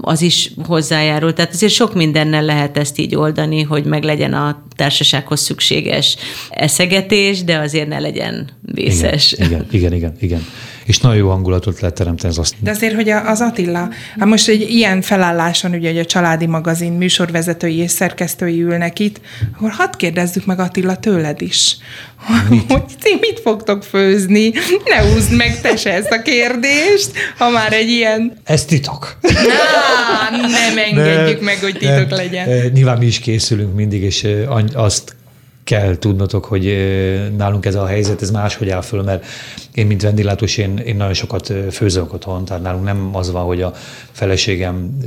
[0.01, 1.33] az is hozzájárul.
[1.33, 6.17] Tehát azért sok mindennel lehet ezt így oldani, hogy meg legyen a társasághoz szükséges
[6.49, 9.31] eszegetés, de azért ne legyen vészes.
[9.31, 10.15] Igen, igen, igen, igen.
[10.19, 10.45] igen
[10.85, 12.55] és nagyon jó hangulatot lehet teremteni az azt.
[12.59, 16.93] De azért, hogy az Attila, hát most egy ilyen felálláson, ugye, hogy a családi magazin
[16.93, 19.21] műsorvezetői és szerkesztői ülnek itt,
[19.55, 21.77] akkor hadd kérdezzük meg Attila tőled is,
[22.49, 22.63] mit?
[22.71, 24.53] hogy ti mit fogtok főzni?
[24.85, 28.33] Ne húzd meg te se ezt a kérdést, ha már egy ilyen...
[28.43, 29.17] Ez titok.
[29.21, 32.71] Na, nem engedjük ne, meg, hogy titok ne, legyen.
[32.73, 34.27] Nyilván mi is készülünk mindig, és
[34.73, 35.15] azt
[35.65, 36.63] kell tudnotok, hogy
[37.37, 39.25] nálunk ez a helyzet, ez máshogy áll föl, mert
[39.73, 43.61] én, mint vendéglátós, én, én nagyon sokat főzök otthon, tehát nálunk nem az van, hogy
[43.61, 43.73] a
[44.11, 44.97] feleségem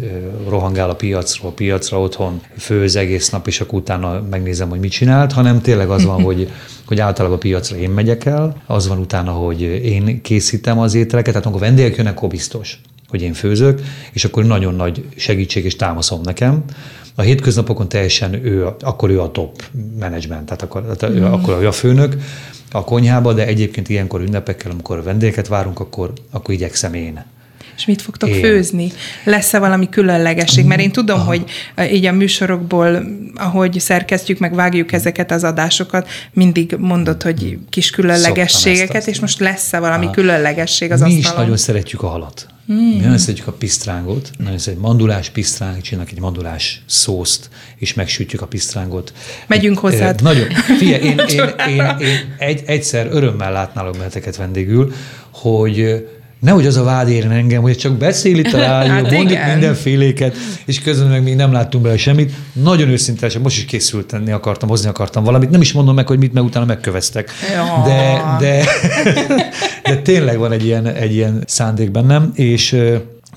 [0.48, 5.32] rohangál a piacról, piacra otthon, főz egész nap, és akkor utána megnézem, hogy mit csinált,
[5.32, 6.50] hanem tényleg az van, hogy,
[6.86, 11.32] hogy általában a piacra én megyek el, az van utána, hogy én készítem az ételeket,
[11.32, 13.80] tehát amikor vendégek jönnek, akkor biztos hogy én főzök,
[14.12, 16.64] és akkor nagyon nagy segítség és támaszom nekem.
[17.18, 19.62] A hétköznapokon teljesen ő, akkor ő a top
[19.98, 21.24] management, tehát akkor, tehát mm.
[21.24, 22.16] akkor ő a főnök
[22.72, 27.24] a konyhába, de egyébként ilyenkor ünnepekkel, amikor vendégeket várunk, akkor, akkor igyekszem én
[27.76, 28.40] és mit fogtok én.
[28.40, 28.92] főzni?
[29.24, 30.64] Lesz-e valami különlegesség?
[30.64, 31.26] Mert én tudom, Aha.
[31.26, 31.44] hogy
[31.92, 33.02] így a műsorokból,
[33.34, 39.78] ahogy szerkesztjük, meg vágjuk ezeket az adásokat, mindig mondod, hogy kis különlegességeket, és most lesz-e
[39.78, 40.14] valami Aha.
[40.14, 41.32] különlegesség az Mi asztalon?
[41.32, 42.46] is nagyon szeretjük a halat.
[42.68, 42.76] Hmm.
[42.76, 48.40] Mi nagyon szeretjük a pisztrángot, nagyon szeretjük mandulás pisztráng, csinálunk egy mandulás szószt, és megsütjük
[48.40, 49.12] a pisztrángot.
[49.46, 50.22] Megyünk hozzád.
[50.22, 50.48] Nagyon.
[50.50, 54.92] Figyelj, én, én, én, én egy, egyszer örömmel látnálok benneteket vendégül,
[55.30, 56.06] hogy
[56.40, 59.46] nehogy az a vád érjen engem, hogy csak beszél itt a rádió, hát mond itt
[59.46, 62.32] mindenféléket, és közben meg még nem láttunk bele semmit.
[62.52, 65.50] Nagyon őszintesen, most is készült tenni akartam, hozni akartam valamit.
[65.50, 67.30] Nem is mondom meg, hogy mit, meg utána megköveztek.
[67.84, 68.64] De, de,
[69.82, 72.70] de tényleg van egy ilyen, egy ilyen szándék bennem, és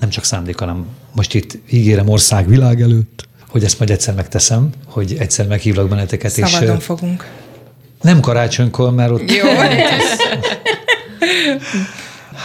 [0.00, 4.70] nem csak szándék, hanem most itt ígérem ország világ előtt, hogy ezt majd egyszer megteszem,
[4.86, 6.30] hogy egyszer meghívlak benneteket.
[6.30, 7.26] Szabadon és, fogunk.
[8.02, 9.30] Nem karácsonykor, mert ott...
[9.30, 9.44] Jó.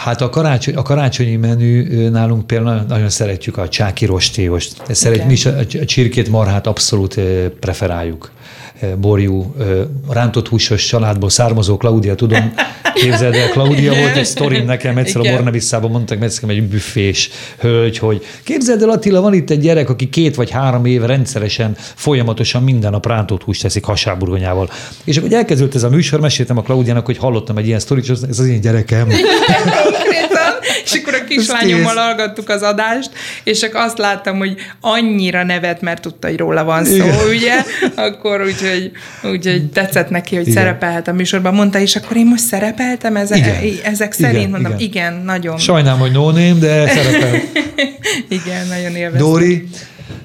[0.08, 4.82] Hát a, karácsony, a karácsonyi menü nálunk például nagyon szeretjük a csáki rostéost.
[5.04, 5.26] Okay.
[5.26, 7.20] mi is a, a csirkét, marhát abszolút
[7.60, 8.30] preferáljuk
[8.96, 9.54] borjú,
[10.10, 12.52] rántott húsos családból származó Klaudia, tudom,
[12.94, 15.32] képzeld el, Klaudia volt egy sztorim nekem, egyszer Igen.
[15.32, 19.88] a Bornevisszában mondtak nekem egy büfés hölgy, hogy képzeld el Attila, van itt egy gyerek,
[19.88, 24.70] aki két vagy három éve rendszeresen, folyamatosan minden nap rántott húst teszik hasáburgonyával.
[25.04, 28.10] És akkor elkezdődött ez a műsor, meséltem a Klaudiának, hogy hallottam egy ilyen sztorit, és
[28.10, 29.08] ez az én gyerekem.
[30.84, 33.10] és akkor a kislányommal hallgattuk az adást,
[33.44, 37.28] és csak azt láttam, hogy annyira nevet, mert tudta, hogy róla van szó, Igen.
[37.28, 37.64] ugye?
[37.94, 38.90] Akkor úgyhogy,
[39.32, 40.62] úgyhogy tetszett neki, hogy Igen.
[40.62, 41.54] szerepelhet a műsorban.
[41.54, 43.62] Mondta, és akkor én most szerepeltem ezek, Igen.
[43.84, 44.36] ezek szerint?
[44.36, 44.50] Igen.
[44.50, 44.88] Mondom, igen.
[44.88, 45.58] igen, nagyon.
[45.58, 47.40] Sajnálom, hogy no name, de szerepel.
[48.28, 49.28] igen, nagyon élveztem.
[49.28, 49.68] Dóri,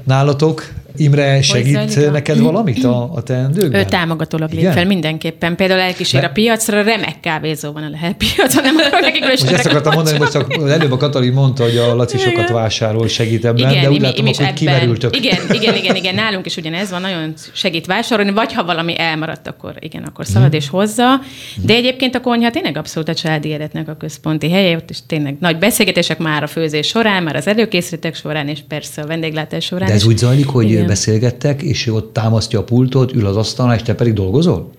[0.04, 3.82] nálatok Imre segít neked valamit a, a teendőkben?
[3.82, 5.56] Ő támogatólag lép fel mindenképpen.
[5.56, 6.28] Például elkísér ne.
[6.28, 10.18] a piacra, remek kávézó van a lehet piacon, nem akarok nekik Most ezt akartam mondani,
[10.18, 10.36] most
[10.70, 14.26] előbb a Katalin mondta, hogy a Laci sokat vásárol, segít ebben, igen, de úgy látom,
[14.26, 15.16] hogy kimerültök.
[15.16, 19.48] Igen, igen, igen, igen, nálunk is ugyanez van, nagyon segít vásárolni, vagy ha valami elmaradt,
[19.48, 20.58] akkor igen, akkor szalad hmm.
[20.58, 21.20] és hozza.
[21.66, 25.38] De egyébként a konyha tényleg abszolút a családi életnek a központi helye, ott is tényleg
[25.40, 29.88] nagy beszélgetések már a főzés során, már az előkészületek során, és persze a vendéglátás során.
[29.88, 30.08] De ez is.
[30.08, 30.83] úgy zajlik, hogy igen.
[30.86, 34.72] Beszélgettek, és ott támasztja a pultot, ül az asztalon, és te pedig dolgozol?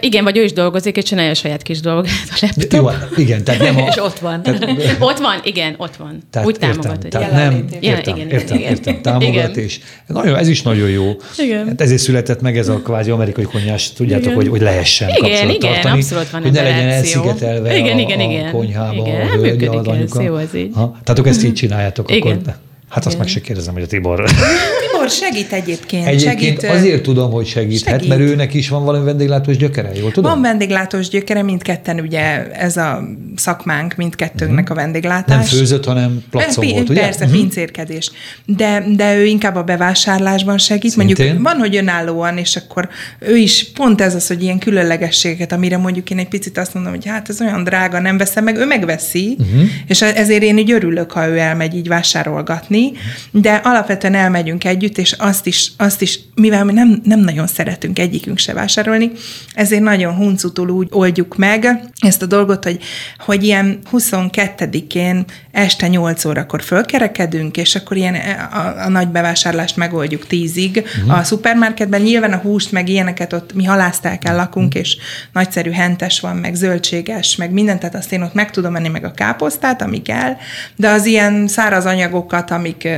[0.00, 2.72] Igen, vagy ő is dolgozik, és csinálja a saját kis dolgát a laptop.
[2.72, 3.86] Jó, igen, tehát nem a...
[3.88, 4.42] és ott van.
[4.42, 4.64] Tehát,
[4.98, 6.18] ott van, igen, ott van.
[6.30, 7.02] Tehát Úgy értem, támogat.
[7.02, 8.70] Hogy tehát nem, értem, igen, értem, igen.
[8.70, 9.54] értem, támogat, igen.
[9.54, 11.16] és nagyon, ez is nagyon jó.
[11.38, 11.66] Igen.
[11.66, 15.72] Hát ezért született meg ez a kvázi amerikai konyhás, tudjátok, hogy, hogy lehessen igen, igen,
[15.72, 15.96] tartani.
[15.96, 18.46] abszolút van hogy ne legyen elszigetelve igen, a, igen, igen.
[18.46, 20.22] a konyhába igen, a hölgy, az anyuka.
[20.22, 20.70] Jó, az így.
[20.74, 22.38] Ha, tehát ezt így csináljátok, igen.
[22.38, 22.54] akkor
[22.90, 24.24] Hát azt meg se kérdezem, hogy a Tibor.
[24.90, 26.06] Tibor segít egyébként.
[26.06, 28.08] Egyébként segít, azért tudom, hogy segíthet, segít.
[28.08, 30.30] mert őnek is van valami vendéglátós gyökere, jól tudom?
[30.30, 33.02] Van vendéglátós gyökere, mindketten ugye ez a
[33.36, 34.78] szakmánk, mindkettőnknek uh-huh.
[34.78, 35.36] a vendéglátás.
[35.36, 37.00] Nem főzött, hanem placon P- volt, ugye?
[37.00, 37.40] Persze, uh-huh.
[37.40, 38.10] pincérkedés.
[38.46, 40.90] De, de ő inkább a bevásárlásban segít.
[40.90, 41.26] Szintén?
[41.26, 45.76] Mondjuk van, hogy önállóan, és akkor ő is pont ez az, hogy ilyen különlegességeket, amire
[45.76, 48.64] mondjuk én egy picit azt mondom, hogy hát ez olyan drága, nem veszem meg, ő
[48.66, 49.68] megveszi, uh-huh.
[49.86, 52.92] és ezért én így örülök, ha ő elmegy így vásárolgatni, tenni,
[53.30, 57.98] de alapvetően elmegyünk együtt, és azt is, azt is mivel mi nem, nem nagyon szeretünk
[57.98, 59.10] egyikünk se vásárolni,
[59.54, 62.78] ezért nagyon huncutul úgy oldjuk meg ezt a dolgot, hogy,
[63.18, 68.14] hogy ilyen 22-én este 8 órakor fölkerekedünk, és akkor ilyen
[68.52, 71.18] a, a nagy bevásárlást megoldjuk 10-ig uh-huh.
[71.18, 72.00] a szupermarketben.
[72.00, 74.82] Nyilván a húst, meg ilyeneket ott mi halásztálkán lakunk, uh-huh.
[74.82, 74.96] és
[75.32, 79.04] nagyszerű hentes van, meg zöldséges, meg mindent, tehát azt én ott meg tudom menni, meg
[79.04, 80.36] a káposztát, ami kell,
[80.76, 82.88] de az ilyen száraz anyagokat, ami amik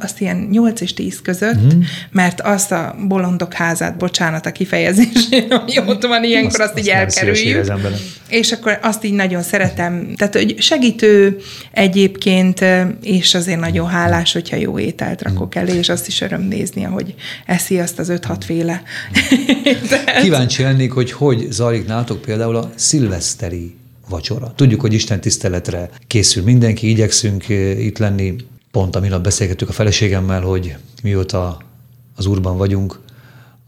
[0.00, 1.80] azt ilyen 8 és 10 között, mm.
[2.10, 6.88] mert azt a bolondok házát, bocsánat a kifejezés, ami ott van ilyenkor, azt, azt így
[6.88, 7.72] elkerüljük.
[8.28, 10.14] És akkor azt így nagyon szeretem.
[10.16, 11.36] Tehát, hogy segítő
[11.72, 12.64] egyébként,
[13.02, 17.14] és azért nagyon hálás, hogyha jó ételt rakok elé, és azt is öröm nézni, ahogy
[17.46, 18.82] eszi azt az 5-6 féle.
[20.22, 23.74] Kíváncsi lennék, hogy hogy zajlik nálatok például a szilveszteri
[24.08, 24.52] vacsora.
[24.56, 27.48] Tudjuk, hogy Isten tiszteletre készül mindenki, igyekszünk
[27.78, 28.34] itt lenni
[28.76, 31.58] Pont a minap beszélgettük a feleségemmel, hogy mióta
[32.16, 33.00] az úrban vagyunk,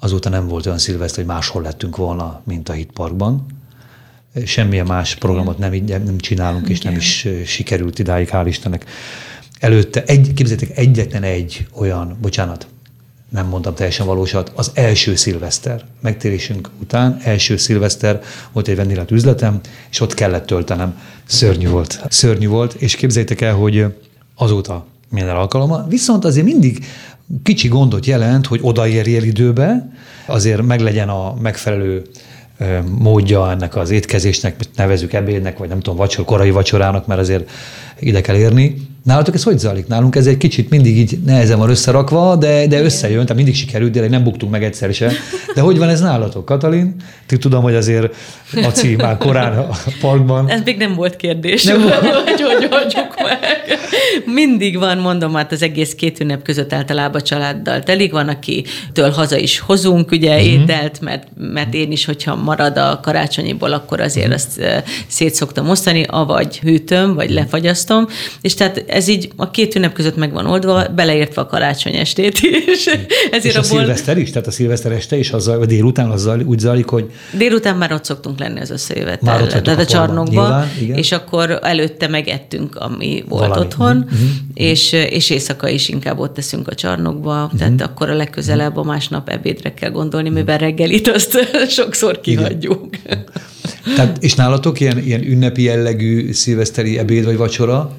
[0.01, 3.47] azóta nem volt olyan szilveszt, hogy máshol lettünk volna, mint a Hit Parkban.
[4.45, 6.73] Semmilyen más programot nem, nem csinálunk, Igen.
[6.73, 8.85] és nem is sikerült idáig, hál' Istennek.
[9.59, 12.67] Előtte, egy, képzeljétek, egyetlen egy olyan, bocsánat,
[13.29, 19.61] nem mondtam teljesen valósat, az első szilveszter, megtérésünk után, első szilveszter, volt egy vendéglát üzletem,
[19.91, 21.01] és ott kellett töltenem.
[21.25, 22.01] Szörnyű volt.
[22.09, 23.87] Szörnyű volt, és képzeljétek el, hogy
[24.35, 26.87] azóta minden alkalommal, viszont azért mindig
[27.43, 29.93] kicsi gondot jelent, hogy odaérjél időbe,
[30.27, 32.03] azért meglegyen a megfelelő
[32.99, 37.51] módja ennek az étkezésnek, nevezük ebédnek, vagy nem tudom, vacsor, korai vacsorának, mert azért
[38.01, 38.89] ide kell érni.
[39.09, 39.87] Nálatok ez hogy zajlik?
[39.87, 43.91] Nálunk ez egy kicsit mindig így nehezen van összerakva, de, de összejön, tehát mindig sikerült,
[43.91, 45.13] de nem buktunk meg egyszer sem.
[45.55, 46.95] De hogy van ez nálatok, Katalin?
[47.27, 48.15] Ti tudom, hogy azért
[48.55, 49.69] a cím már korán a
[50.01, 50.51] parkban.
[50.51, 51.95] Ez még nem volt kérdés, nem volt.
[52.25, 53.79] hogy hogy oldjuk meg.
[54.25, 58.13] Mindig van, mondom, hát az egész két ünnep között általában családdal telik.
[58.13, 60.47] Van, akitől haza is hozunk ugye uh-huh.
[60.47, 64.43] ételt, mert, mert én is, hogyha marad a karácsonyiból, akkor azért uh-huh.
[64.43, 67.88] azt szét szoktam osztani, avagy hűtöm, vagy lefagyasztom.
[68.41, 72.41] És tehát ez így a két ünnep között meg van oldva, beleértve a karácsony estét
[72.41, 72.87] is.
[73.31, 74.31] Ezért és a, a szilveszter is?
[74.31, 77.11] Tehát a szilveszter este is azzal, vagy délután azzal úgy zajlik, hogy...
[77.33, 82.77] Délután már ott szoktunk lenni az összejövetel, tehát a, a csarnokba, és akkor előtte megettünk,
[82.77, 83.65] ami volt Valami.
[83.65, 84.29] otthon, uh-huh.
[84.55, 87.59] és, és éjszaka is inkább ott teszünk a csarnokba, uh-huh.
[87.59, 91.39] tehát akkor a legközelebb a másnap ebédre kell gondolni, mivel reggelit azt
[91.79, 92.97] sokszor kihagyjuk.
[93.05, 93.25] Igen.
[93.97, 97.97] Tehát, és nálatok ilyen, ilyen ünnepi jellegű szilveszteri ebéd vagy vacsora?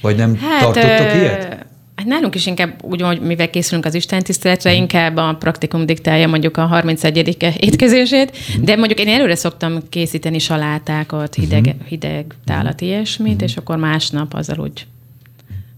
[0.00, 1.18] Vagy nem hát, tartottok ö...
[1.18, 1.68] ilyet?
[2.00, 4.80] Hát nálunk is inkább úgy, hogy mivel készülünk az Isten tiszteletre, hmm.
[4.80, 7.36] inkább a praktikum diktálja mondjuk a 31.
[7.58, 8.64] étkezését, hmm.
[8.64, 11.86] de mondjuk én előre szoktam készíteni salátákat, hideg, hmm.
[11.86, 14.86] hideg tálat, ilyesmit, és akkor másnap azzal úgy,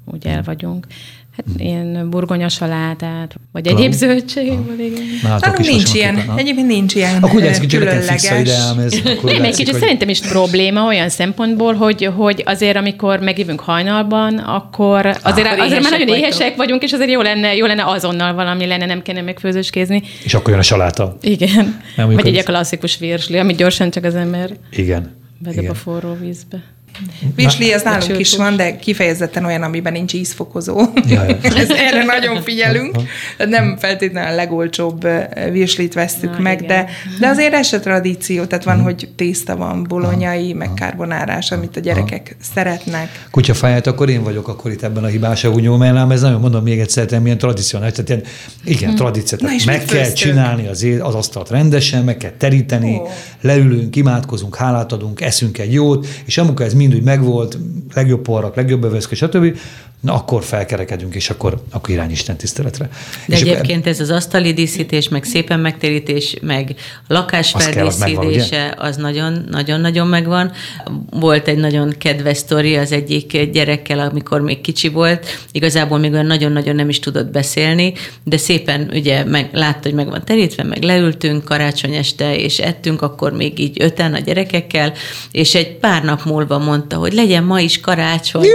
[0.04, 0.86] úgy el vagyunk.
[1.36, 3.78] Hát ilyen burgonya salátát, vagy Tudom.
[3.78, 4.52] egyéb zöldség.
[5.22, 7.58] Hát nincs ilyen, képen, egyébként nincs ilyen Akkor ide, ez
[9.22, 9.80] Nem, egy kicsit hogy...
[9.80, 15.82] szerintem is probléma olyan szempontból, hogy, hogy azért, amikor megívünk hajnalban, akkor azért, ah, azért
[15.82, 16.16] már nagyon vagytok.
[16.16, 20.02] éhesek vagyunk, és azért jó lenne, jó lenne azonnal valami lenne, nem kellene megfőzőskézni.
[20.24, 21.16] És akkor jön a saláta.
[21.20, 21.80] Igen.
[21.96, 25.20] Nem, vagy egy klasszikus virsli, amit gyorsan csak az ember Igen.
[25.38, 26.62] Bedob a forró vízbe.
[27.34, 30.80] Virsli az nálunk is van, de kifejezetten olyan, amiben nincs ízfokozó.
[31.06, 31.36] Ja, ja.
[31.60, 32.96] Ez, erre nagyon figyelünk.
[33.38, 35.08] Nem feltétlenül a legolcsóbb
[35.50, 36.88] virslit vesztük Na, meg, de,
[37.20, 38.44] de azért ez tradíció.
[38.44, 38.84] Tehát van, mhm.
[38.84, 43.26] hogy tészta van, bolonyai, meg karbonárás, amit a gyerekek szeretnek.
[43.30, 47.10] Kutyafáját akkor én vagyok akkor itt ebben a hibás mert ez nagyon mondom még egyszer,
[47.10, 48.22] nem ilyen tradicionális, tehát ilyen,
[48.64, 48.96] igen, hmm.
[48.96, 49.38] tradíció.
[49.42, 50.14] Meg kell főztünk?
[50.14, 53.10] csinálni az, az asztalt rendesen, meg kell teríteni, oh.
[53.40, 57.58] leülünk, imádkozunk, hálát adunk, eszünk egy jót, és amikor ez mind úgy megvolt,
[57.94, 59.56] legjobb porrak, legjobb öveszke, stb.,
[60.02, 62.90] na akkor felkerekedünk, és akkor, akkor irány Isten tiszteletre.
[63.26, 66.74] De és egyébként ez az asztali díszítés, meg szépen megtérítés, meg
[67.08, 70.52] lakás feldíszítése, az nagyon-nagyon megvan.
[71.10, 76.26] Volt egy nagyon kedves sztori az egyik gyerekkel, amikor még kicsi volt, igazából még olyan
[76.26, 77.92] nagyon-nagyon nem is tudott beszélni,
[78.24, 83.02] de szépen ugye meg, látta, hogy meg van terítve, meg leültünk karácsony este, és ettünk,
[83.02, 84.92] akkor még így öten a gyerekekkel,
[85.30, 88.46] és egy pár nap múlva mondta, hogy legyen ma is karácsony.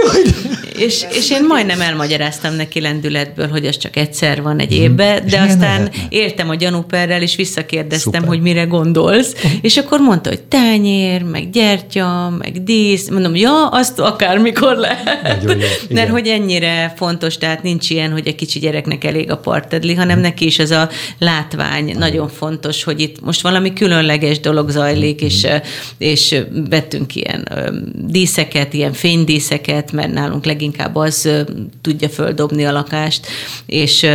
[0.78, 4.82] És, és én majdnem elmagyaráztam neki lendületből, hogy az csak egyszer van egy mhm.
[4.82, 6.02] évben, de aztán lehetne?
[6.08, 8.28] értem a gyanúperrel, és visszakérdeztem, Szuper.
[8.28, 13.98] hogy mire gondolsz, és akkor mondta, hogy tányér, meg gyertya, meg dísz, mondom, ja, azt
[13.98, 15.42] akármikor lehet.
[15.42, 15.52] Jó,
[15.88, 20.14] Mert hogy ennyire fontos, tehát nincs ilyen, hogy egy kicsi gyereknek elég a partedli, hanem
[20.14, 20.22] hmm.
[20.22, 20.88] neki is az a
[21.18, 21.98] látvány hmm.
[21.98, 25.46] nagyon fontos, hogy itt most valami különleges dolog zajlik, és,
[25.98, 26.36] és
[26.70, 27.48] vettünk ilyen
[27.94, 31.28] díszeket, ilyen fénydíszeket, mert nálunk leginkább az
[31.80, 33.26] tudja földobni a lakást,
[33.66, 34.06] és,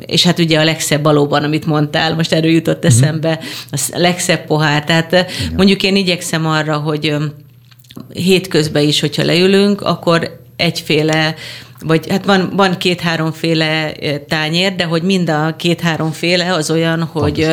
[0.00, 2.86] és hát ugye a legszebb valóban, amit mondtál, most erről jutott mhm.
[2.86, 3.38] eszembe,
[3.70, 5.28] a legszebb pohár, tehát Igen.
[5.56, 7.14] mondjuk én igyekszem arra, hogy
[8.14, 11.34] hétközben is, hogyha leülünk, akkor egyféle
[11.86, 13.92] vagy hát van, van két-háromféle
[14.28, 17.46] tányér, de hogy mind a két-háromféle az olyan, hogy,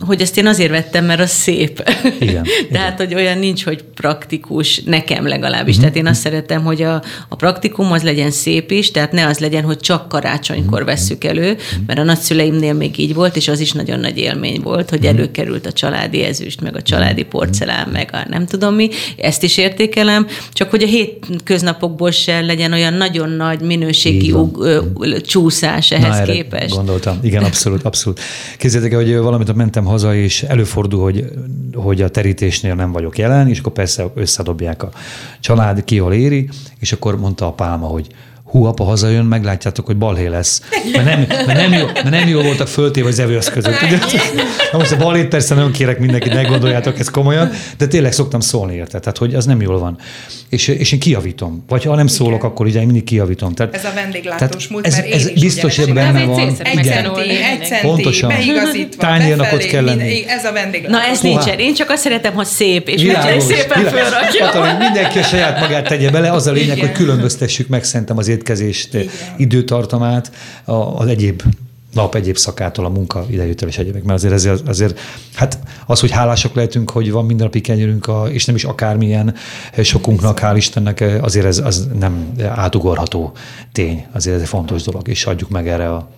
[0.00, 1.90] hogy ezt én azért vettem, mert az szép.
[2.18, 5.76] Igen, Tehát, hogy olyan nincs, hogy praktikus, nekem legalábbis.
[5.76, 5.80] Uh-huh.
[5.80, 9.38] Tehát én azt szeretem, hogy a, a praktikum az legyen szép is, tehát ne az
[9.38, 10.86] legyen, hogy csak karácsonykor uh-huh.
[10.86, 11.86] vesszük elő, uh-huh.
[11.86, 15.66] mert a nagyszüleimnél még így volt, és az is nagyon nagy élmény volt, hogy előkerült
[15.66, 20.26] a családi ezüst, meg a családi porcelán, meg a nem tudom mi, ezt is értékelem,
[20.52, 26.18] csak hogy a hétköznapokból se legyen olyan nagyon nagy nagy minőségi ug, ö, csúszás ehhez
[26.18, 26.74] Na, képest.
[26.74, 28.20] Gondoltam, igen, abszolút, abszolút.
[28.58, 31.24] Képzeljétek el, hogy valamit mentem haza, és előfordul, hogy,
[31.74, 34.90] hogy a terítésnél nem vagyok jelen, és akkor persze összedobják a
[35.40, 38.06] család, ki hol éri, és akkor mondta a pálma, hogy
[38.46, 40.62] hú, apa hazajön, meglátjátok, hogy balhé lesz.
[40.92, 43.22] Mert nem, mert nem, jó, mert nem jó voltak föltéve az.
[43.56, 43.98] Ugye?
[44.72, 48.40] Na most a balhét persze nem kérek mindenkit, ne gondoljátok ezt komolyan, de tényleg szoktam
[48.40, 49.98] szólni érte, tehát hogy az nem jól van.
[50.48, 51.64] És, és én kijavítom.
[51.68, 52.50] Vagy ha nem szólok, Igen.
[52.50, 53.54] akkor ugye én mindig kijavítom.
[53.54, 56.38] Tehát, ez a vendéglátós múlt, ez, ez biztos, hogy benne van.
[56.40, 58.32] Egy centi, egy centi, Pontosan.
[58.98, 60.24] Tányérnak ott kell lenni.
[60.28, 60.98] Ez a vendéglátós.
[60.98, 61.58] Na ez nincsen.
[61.58, 64.76] Én csak azt szeretem, hogy szép, és világos, szépen fölrakja.
[64.78, 66.32] Mindenki a saját magát tegye bele.
[66.32, 66.88] Az a lényeg, Igen.
[66.88, 69.08] hogy különböztessük meg szerintem az étkezést, Igen.
[69.36, 70.32] időtartamát
[70.96, 71.42] az egyéb
[71.92, 74.02] nap egyéb szakától, a munka idejöttel és egyébek.
[74.02, 75.00] Mert azért, azért, azért,
[75.34, 79.34] hát az, hogy hálásak lehetünk, hogy van mindennapi kenyerünk, a, és nem is akármilyen
[79.82, 83.32] sokunknak, hál' Istennek, azért ez az nem átugorható
[83.72, 84.06] tény.
[84.12, 86.08] Azért ez egy fontos dolog, és adjuk meg erre a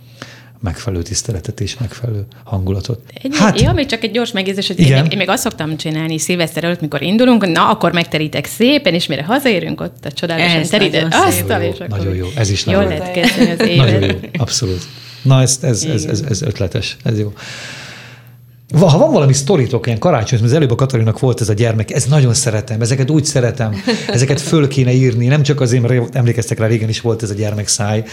[0.61, 3.01] megfelelő tiszteletet és megfelelő hangulatot.
[3.23, 5.77] Egy, hát, ja, még csak egy gyors megjegyzés, hogy én még, én még azt szoktam
[5.77, 10.63] csinálni szilveszter előtt, mikor indulunk, na, akkor megterítek szépen, és mire hazaérünk, ott a csodálatosan
[10.63, 13.91] terített asztal, és akkor Nagyon jó, ez is jól lehet kezdeni az évet.
[13.91, 14.83] Nagyon jó, abszolút.
[15.23, 17.33] Na, ez, ez, ez, ez, ez ötletes, ez jó.
[18.77, 22.05] Ha van valami sztoritok, ilyen karácsony, az előbb a Katarinak volt ez a gyermek, ez
[22.05, 26.67] nagyon szeretem, ezeket úgy szeretem, ezeket föl kéne írni, nem csak azért, mert emlékeztek rá,
[26.67, 28.05] régen is volt ez a gyermekszáj,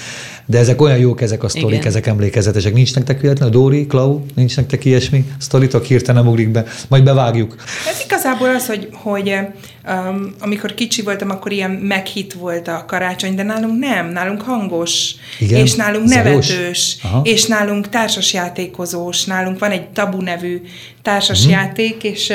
[0.45, 1.87] de ezek olyan jók ezek a sztorik, Igen.
[1.87, 2.73] ezek emlékezetesek.
[2.73, 7.55] Nincs nektek véletlen, Dóri, Klau, nincs nektek ilyesmi sztoritok, hirtelen nem ugrik be, majd bevágjuk.
[7.89, 9.37] Ez igazából az, hogy, hogy
[9.87, 15.15] um, amikor kicsi voltam, akkor ilyen meghitt volt a karácsony, de nálunk nem, nálunk hangos,
[15.39, 15.59] Igen?
[15.59, 16.47] és nálunk Zajos?
[16.47, 17.21] nevetős, Aha.
[17.23, 20.61] és nálunk társasjátékozós, nálunk van egy tabu nevű
[21.01, 22.09] társasjáték, mm.
[22.11, 22.33] és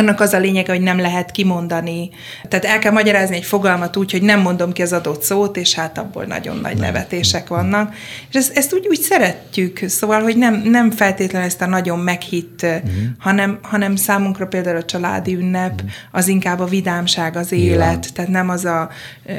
[0.00, 2.10] annak az a lényege, hogy nem lehet kimondani.
[2.48, 5.74] Tehát el kell magyarázni egy fogalmat úgy, hogy nem mondom ki az adott szót, és
[5.74, 7.94] hát abból nagyon nagy nevetések vannak.
[8.28, 12.62] És ezt, ezt úgy, úgy szeretjük, szóval, hogy nem, nem feltétlenül ezt a nagyon meghitt,
[12.62, 12.90] uh-huh.
[13.18, 15.90] hanem, hanem számunkra például a családi ünnep, uh-huh.
[16.10, 18.14] az inkább a vidámság, az élet, Igen.
[18.14, 18.88] tehát nem az a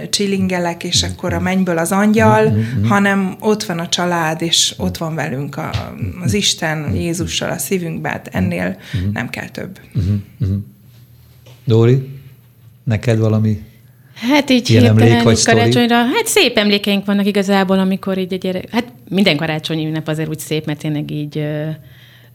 [0.09, 1.18] csilingelek, és uh-huh.
[1.18, 2.88] akkor a mennyből az angyal, uh-huh.
[2.88, 5.70] hanem ott van a család, és ott van velünk a,
[6.24, 9.12] az Isten, Jézussal a szívünkben, hát ennél uh-huh.
[9.14, 9.80] nem kell több.
[9.95, 10.51] Uh-huh.
[10.52, 10.64] Uh-huh.
[11.66, 12.10] Dóri,
[12.84, 13.62] neked valami
[14.30, 18.70] Hát így Ilyen emlék, vagy karácsonyra, hát szép emlékeink vannak igazából, amikor így egy gyerek,
[18.70, 21.68] hát minden karácsonyi ünnep azért úgy szép, mert tényleg így uh,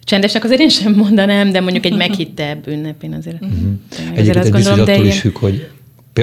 [0.04, 3.42] csendesnek azért én sem mondanám, de mondjuk egy meghittebb ünnepén azért.
[3.42, 3.58] Uh-huh.
[3.90, 5.68] Egyébként azért azt gondolom, de attól is függ, hogy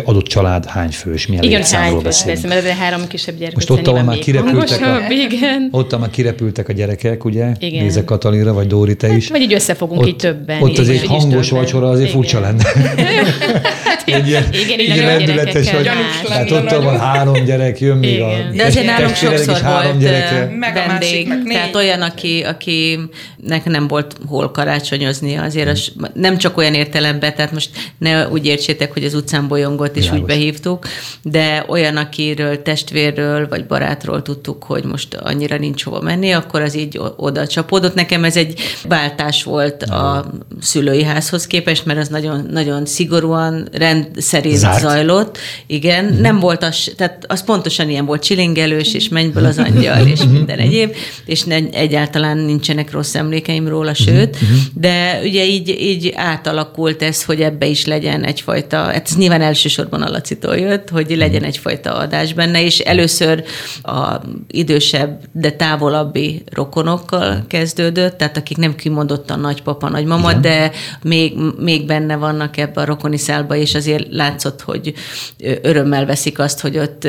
[0.05, 3.55] adott család hány fős, milyen igen, hány fős, persze, mert ez három kisebb gyerek.
[3.55, 5.67] Most ott, ahol már kirepültek, a, igen.
[5.71, 7.51] ott, már kirepültek a gyerekek, ugye?
[7.59, 7.83] Igen.
[7.83, 9.29] Nézek Katalinra, vagy Dóri, te hát, is.
[9.29, 10.61] Vagy így összefogunk ott, így többen.
[10.61, 12.21] Ott az egy hangos vacsora azért igen.
[12.21, 12.63] furcsa lenne.
[14.05, 15.89] egy ilyen, igen, így ilyen lendületes, hogy
[16.29, 20.03] hát ott van három gyerek, jön még a De azért nálunk sokszor volt
[20.73, 27.51] vendég, tehát olyan, aki, akinek nem volt hol karácsonyozni, azért nem csak olyan értelemben, tehát
[27.51, 30.21] most ne úgy értsétek, hogy az utcán bolyongó hangot is Világos.
[30.21, 30.87] úgy behívtuk,
[31.21, 36.75] de olyan, akiről testvérről vagy barátról tudtuk, hogy most annyira nincs hova menni, akkor az
[36.75, 37.93] így oda csapódott.
[37.93, 40.25] Nekem ez egy váltás volt a
[40.61, 44.79] szülői házhoz képest, mert az nagyon, nagyon szigorúan, rendszerint Zárt.
[44.79, 45.37] zajlott.
[45.67, 46.21] Igen, mm.
[46.21, 50.59] nem volt az, tehát az pontosan ilyen volt, csilingelős, és mennyből az angyal, és minden
[50.59, 54.55] egyéb, és ne, egyáltalán nincsenek rossz emlékeim róla, sőt, mm-hmm.
[54.73, 59.69] de ugye így, így átalakult ez, hogy ebbe is legyen egyfajta, hát ez nyilván első
[59.77, 61.43] elsősorban a Lacitól jött, hogy legyen mhm.
[61.43, 63.43] egyfajta adás benne, és először
[63.81, 64.15] a
[64.47, 70.41] idősebb, de távolabbi rokonokkal kezdődött, tehát akik nem kimondottan nagypapa, nagymama, Igen.
[70.41, 70.71] de
[71.03, 74.93] még, még benne vannak ebbe a rokoni szálba, és azért látszott, hogy
[75.61, 77.07] örömmel veszik azt, hogy ott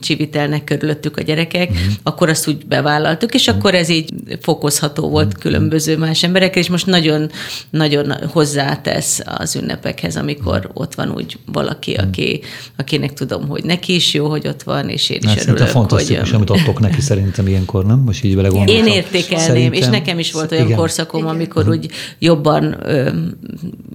[0.00, 1.82] csivitelnek körülöttük a gyerekek, Igen.
[1.82, 1.92] Mhm.
[2.02, 3.46] akkor azt úgy bevállaltuk, és.
[3.46, 3.56] Mhm.
[3.56, 7.30] akkor ez így fokozható volt különböző más emberekre, és most nagyon,
[7.70, 12.40] nagyon hozzátesz az ünnepekhez, amikor ott van úgy valaki, aki,
[12.76, 15.68] akinek tudom, hogy neki is jó, hogy ott van, és én is Ez örülök.
[15.68, 16.34] fantasztikus, hogy...
[16.34, 17.98] amit adtok neki szerintem ilyenkor, nem?
[17.98, 19.72] Most így vele Én értékelném, szerintem...
[19.72, 20.76] és nekem is volt olyan igen.
[20.76, 21.34] korszakom, igen.
[21.34, 21.74] amikor igen.
[21.74, 23.10] úgy jobban ö,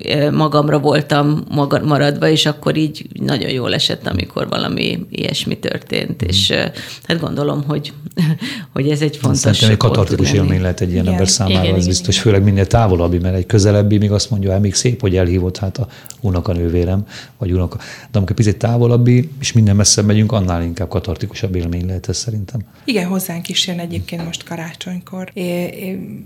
[0.03, 6.23] ö, magamra voltam maga, maradva, és akkor így nagyon jól esett, amikor valami ilyesmi történt,
[6.23, 6.27] mm.
[6.27, 6.63] és ö,
[7.03, 7.93] hát gondolom, hogy,
[8.73, 11.13] hogy ez egy fontos Szerintem egy katartikus élmény lehet egy ilyen igen.
[11.13, 12.25] ember számára, igen, az igen, biztos, igen.
[12.25, 15.77] főleg minél távolabbi, mert egy közelebbi még azt mondja, hogy még szép, hogy elhívott hát
[15.77, 15.87] a
[16.21, 17.05] unokanővérem,
[17.37, 17.77] vagy unoka
[18.11, 22.61] de amikor picit távolabbi, és minden messzebb megyünk, annál inkább katartikusabb élmény lehet ez szerintem.
[22.85, 25.31] Igen, hozzánk is jön egyébként most karácsonykor,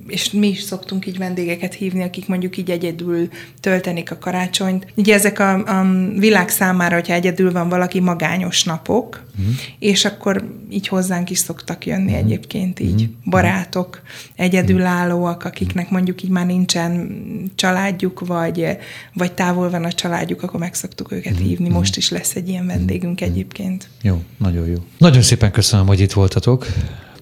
[0.08, 4.88] és mi is szoktunk így vendégeket hívni, akik mondjuk így egyedül töltenik a karácsonyt.
[4.96, 5.86] Ugye ezek a, a
[6.18, 9.54] világ számára, hogyha egyedül van valaki, magányos napok, uh-huh.
[9.80, 12.18] és akkor így hozzánk is szoktak jönni uh-huh.
[12.18, 13.10] egyébként így uh-huh.
[13.26, 14.02] barátok,
[14.36, 17.22] egyedülállóak, akiknek mondjuk így már nincsen
[17.56, 18.78] családjuk, vagy,
[19.14, 21.52] vagy távol van a családjuk, akkor meg szoktuk őket uh-huh.
[21.64, 21.78] Hívni.
[21.78, 23.90] Most is lesz egy ilyen vendégünk egyébként.
[24.02, 24.78] Jó, nagyon jó.
[24.98, 26.68] Nagyon szépen köszönöm, hogy itt voltatok.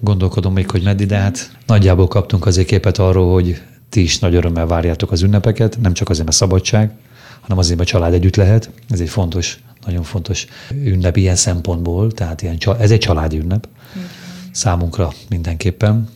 [0.00, 4.34] Gondolkodom még, hogy meddig, de hát nagyjából kaptunk azért képet arról, hogy ti is nagy
[4.34, 6.90] örömmel várjátok az ünnepeket, nem csak azért, mert szabadság,
[7.40, 8.70] hanem azért, mert család együtt lehet.
[8.88, 13.68] Ez egy fontos, nagyon fontos ünnep ilyen szempontból, tehát ilyen, ez egy családi ünnep
[14.50, 16.08] számunkra mindenképpen.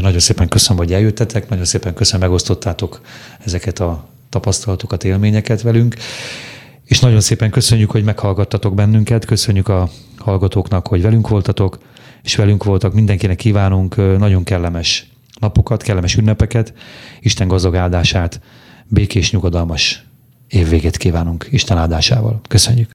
[0.00, 3.00] Nagyon szépen köszönöm, hogy eljöttetek, nagyon szépen köszönöm, megosztottátok
[3.44, 5.96] ezeket a tapasztalatokat, élményeket velünk.
[6.84, 11.78] És nagyon szépen köszönjük, hogy meghallgattatok bennünket, köszönjük a hallgatóknak, hogy velünk voltatok,
[12.22, 12.94] és velünk voltak.
[12.94, 15.06] Mindenkinek kívánunk nagyon kellemes
[15.40, 16.74] napokat, kellemes ünnepeket,
[17.20, 18.40] Isten gazdag áldását,
[18.88, 20.04] békés, nyugodalmas
[20.48, 22.40] évvéget kívánunk Isten áldásával.
[22.48, 22.82] Köszönjük!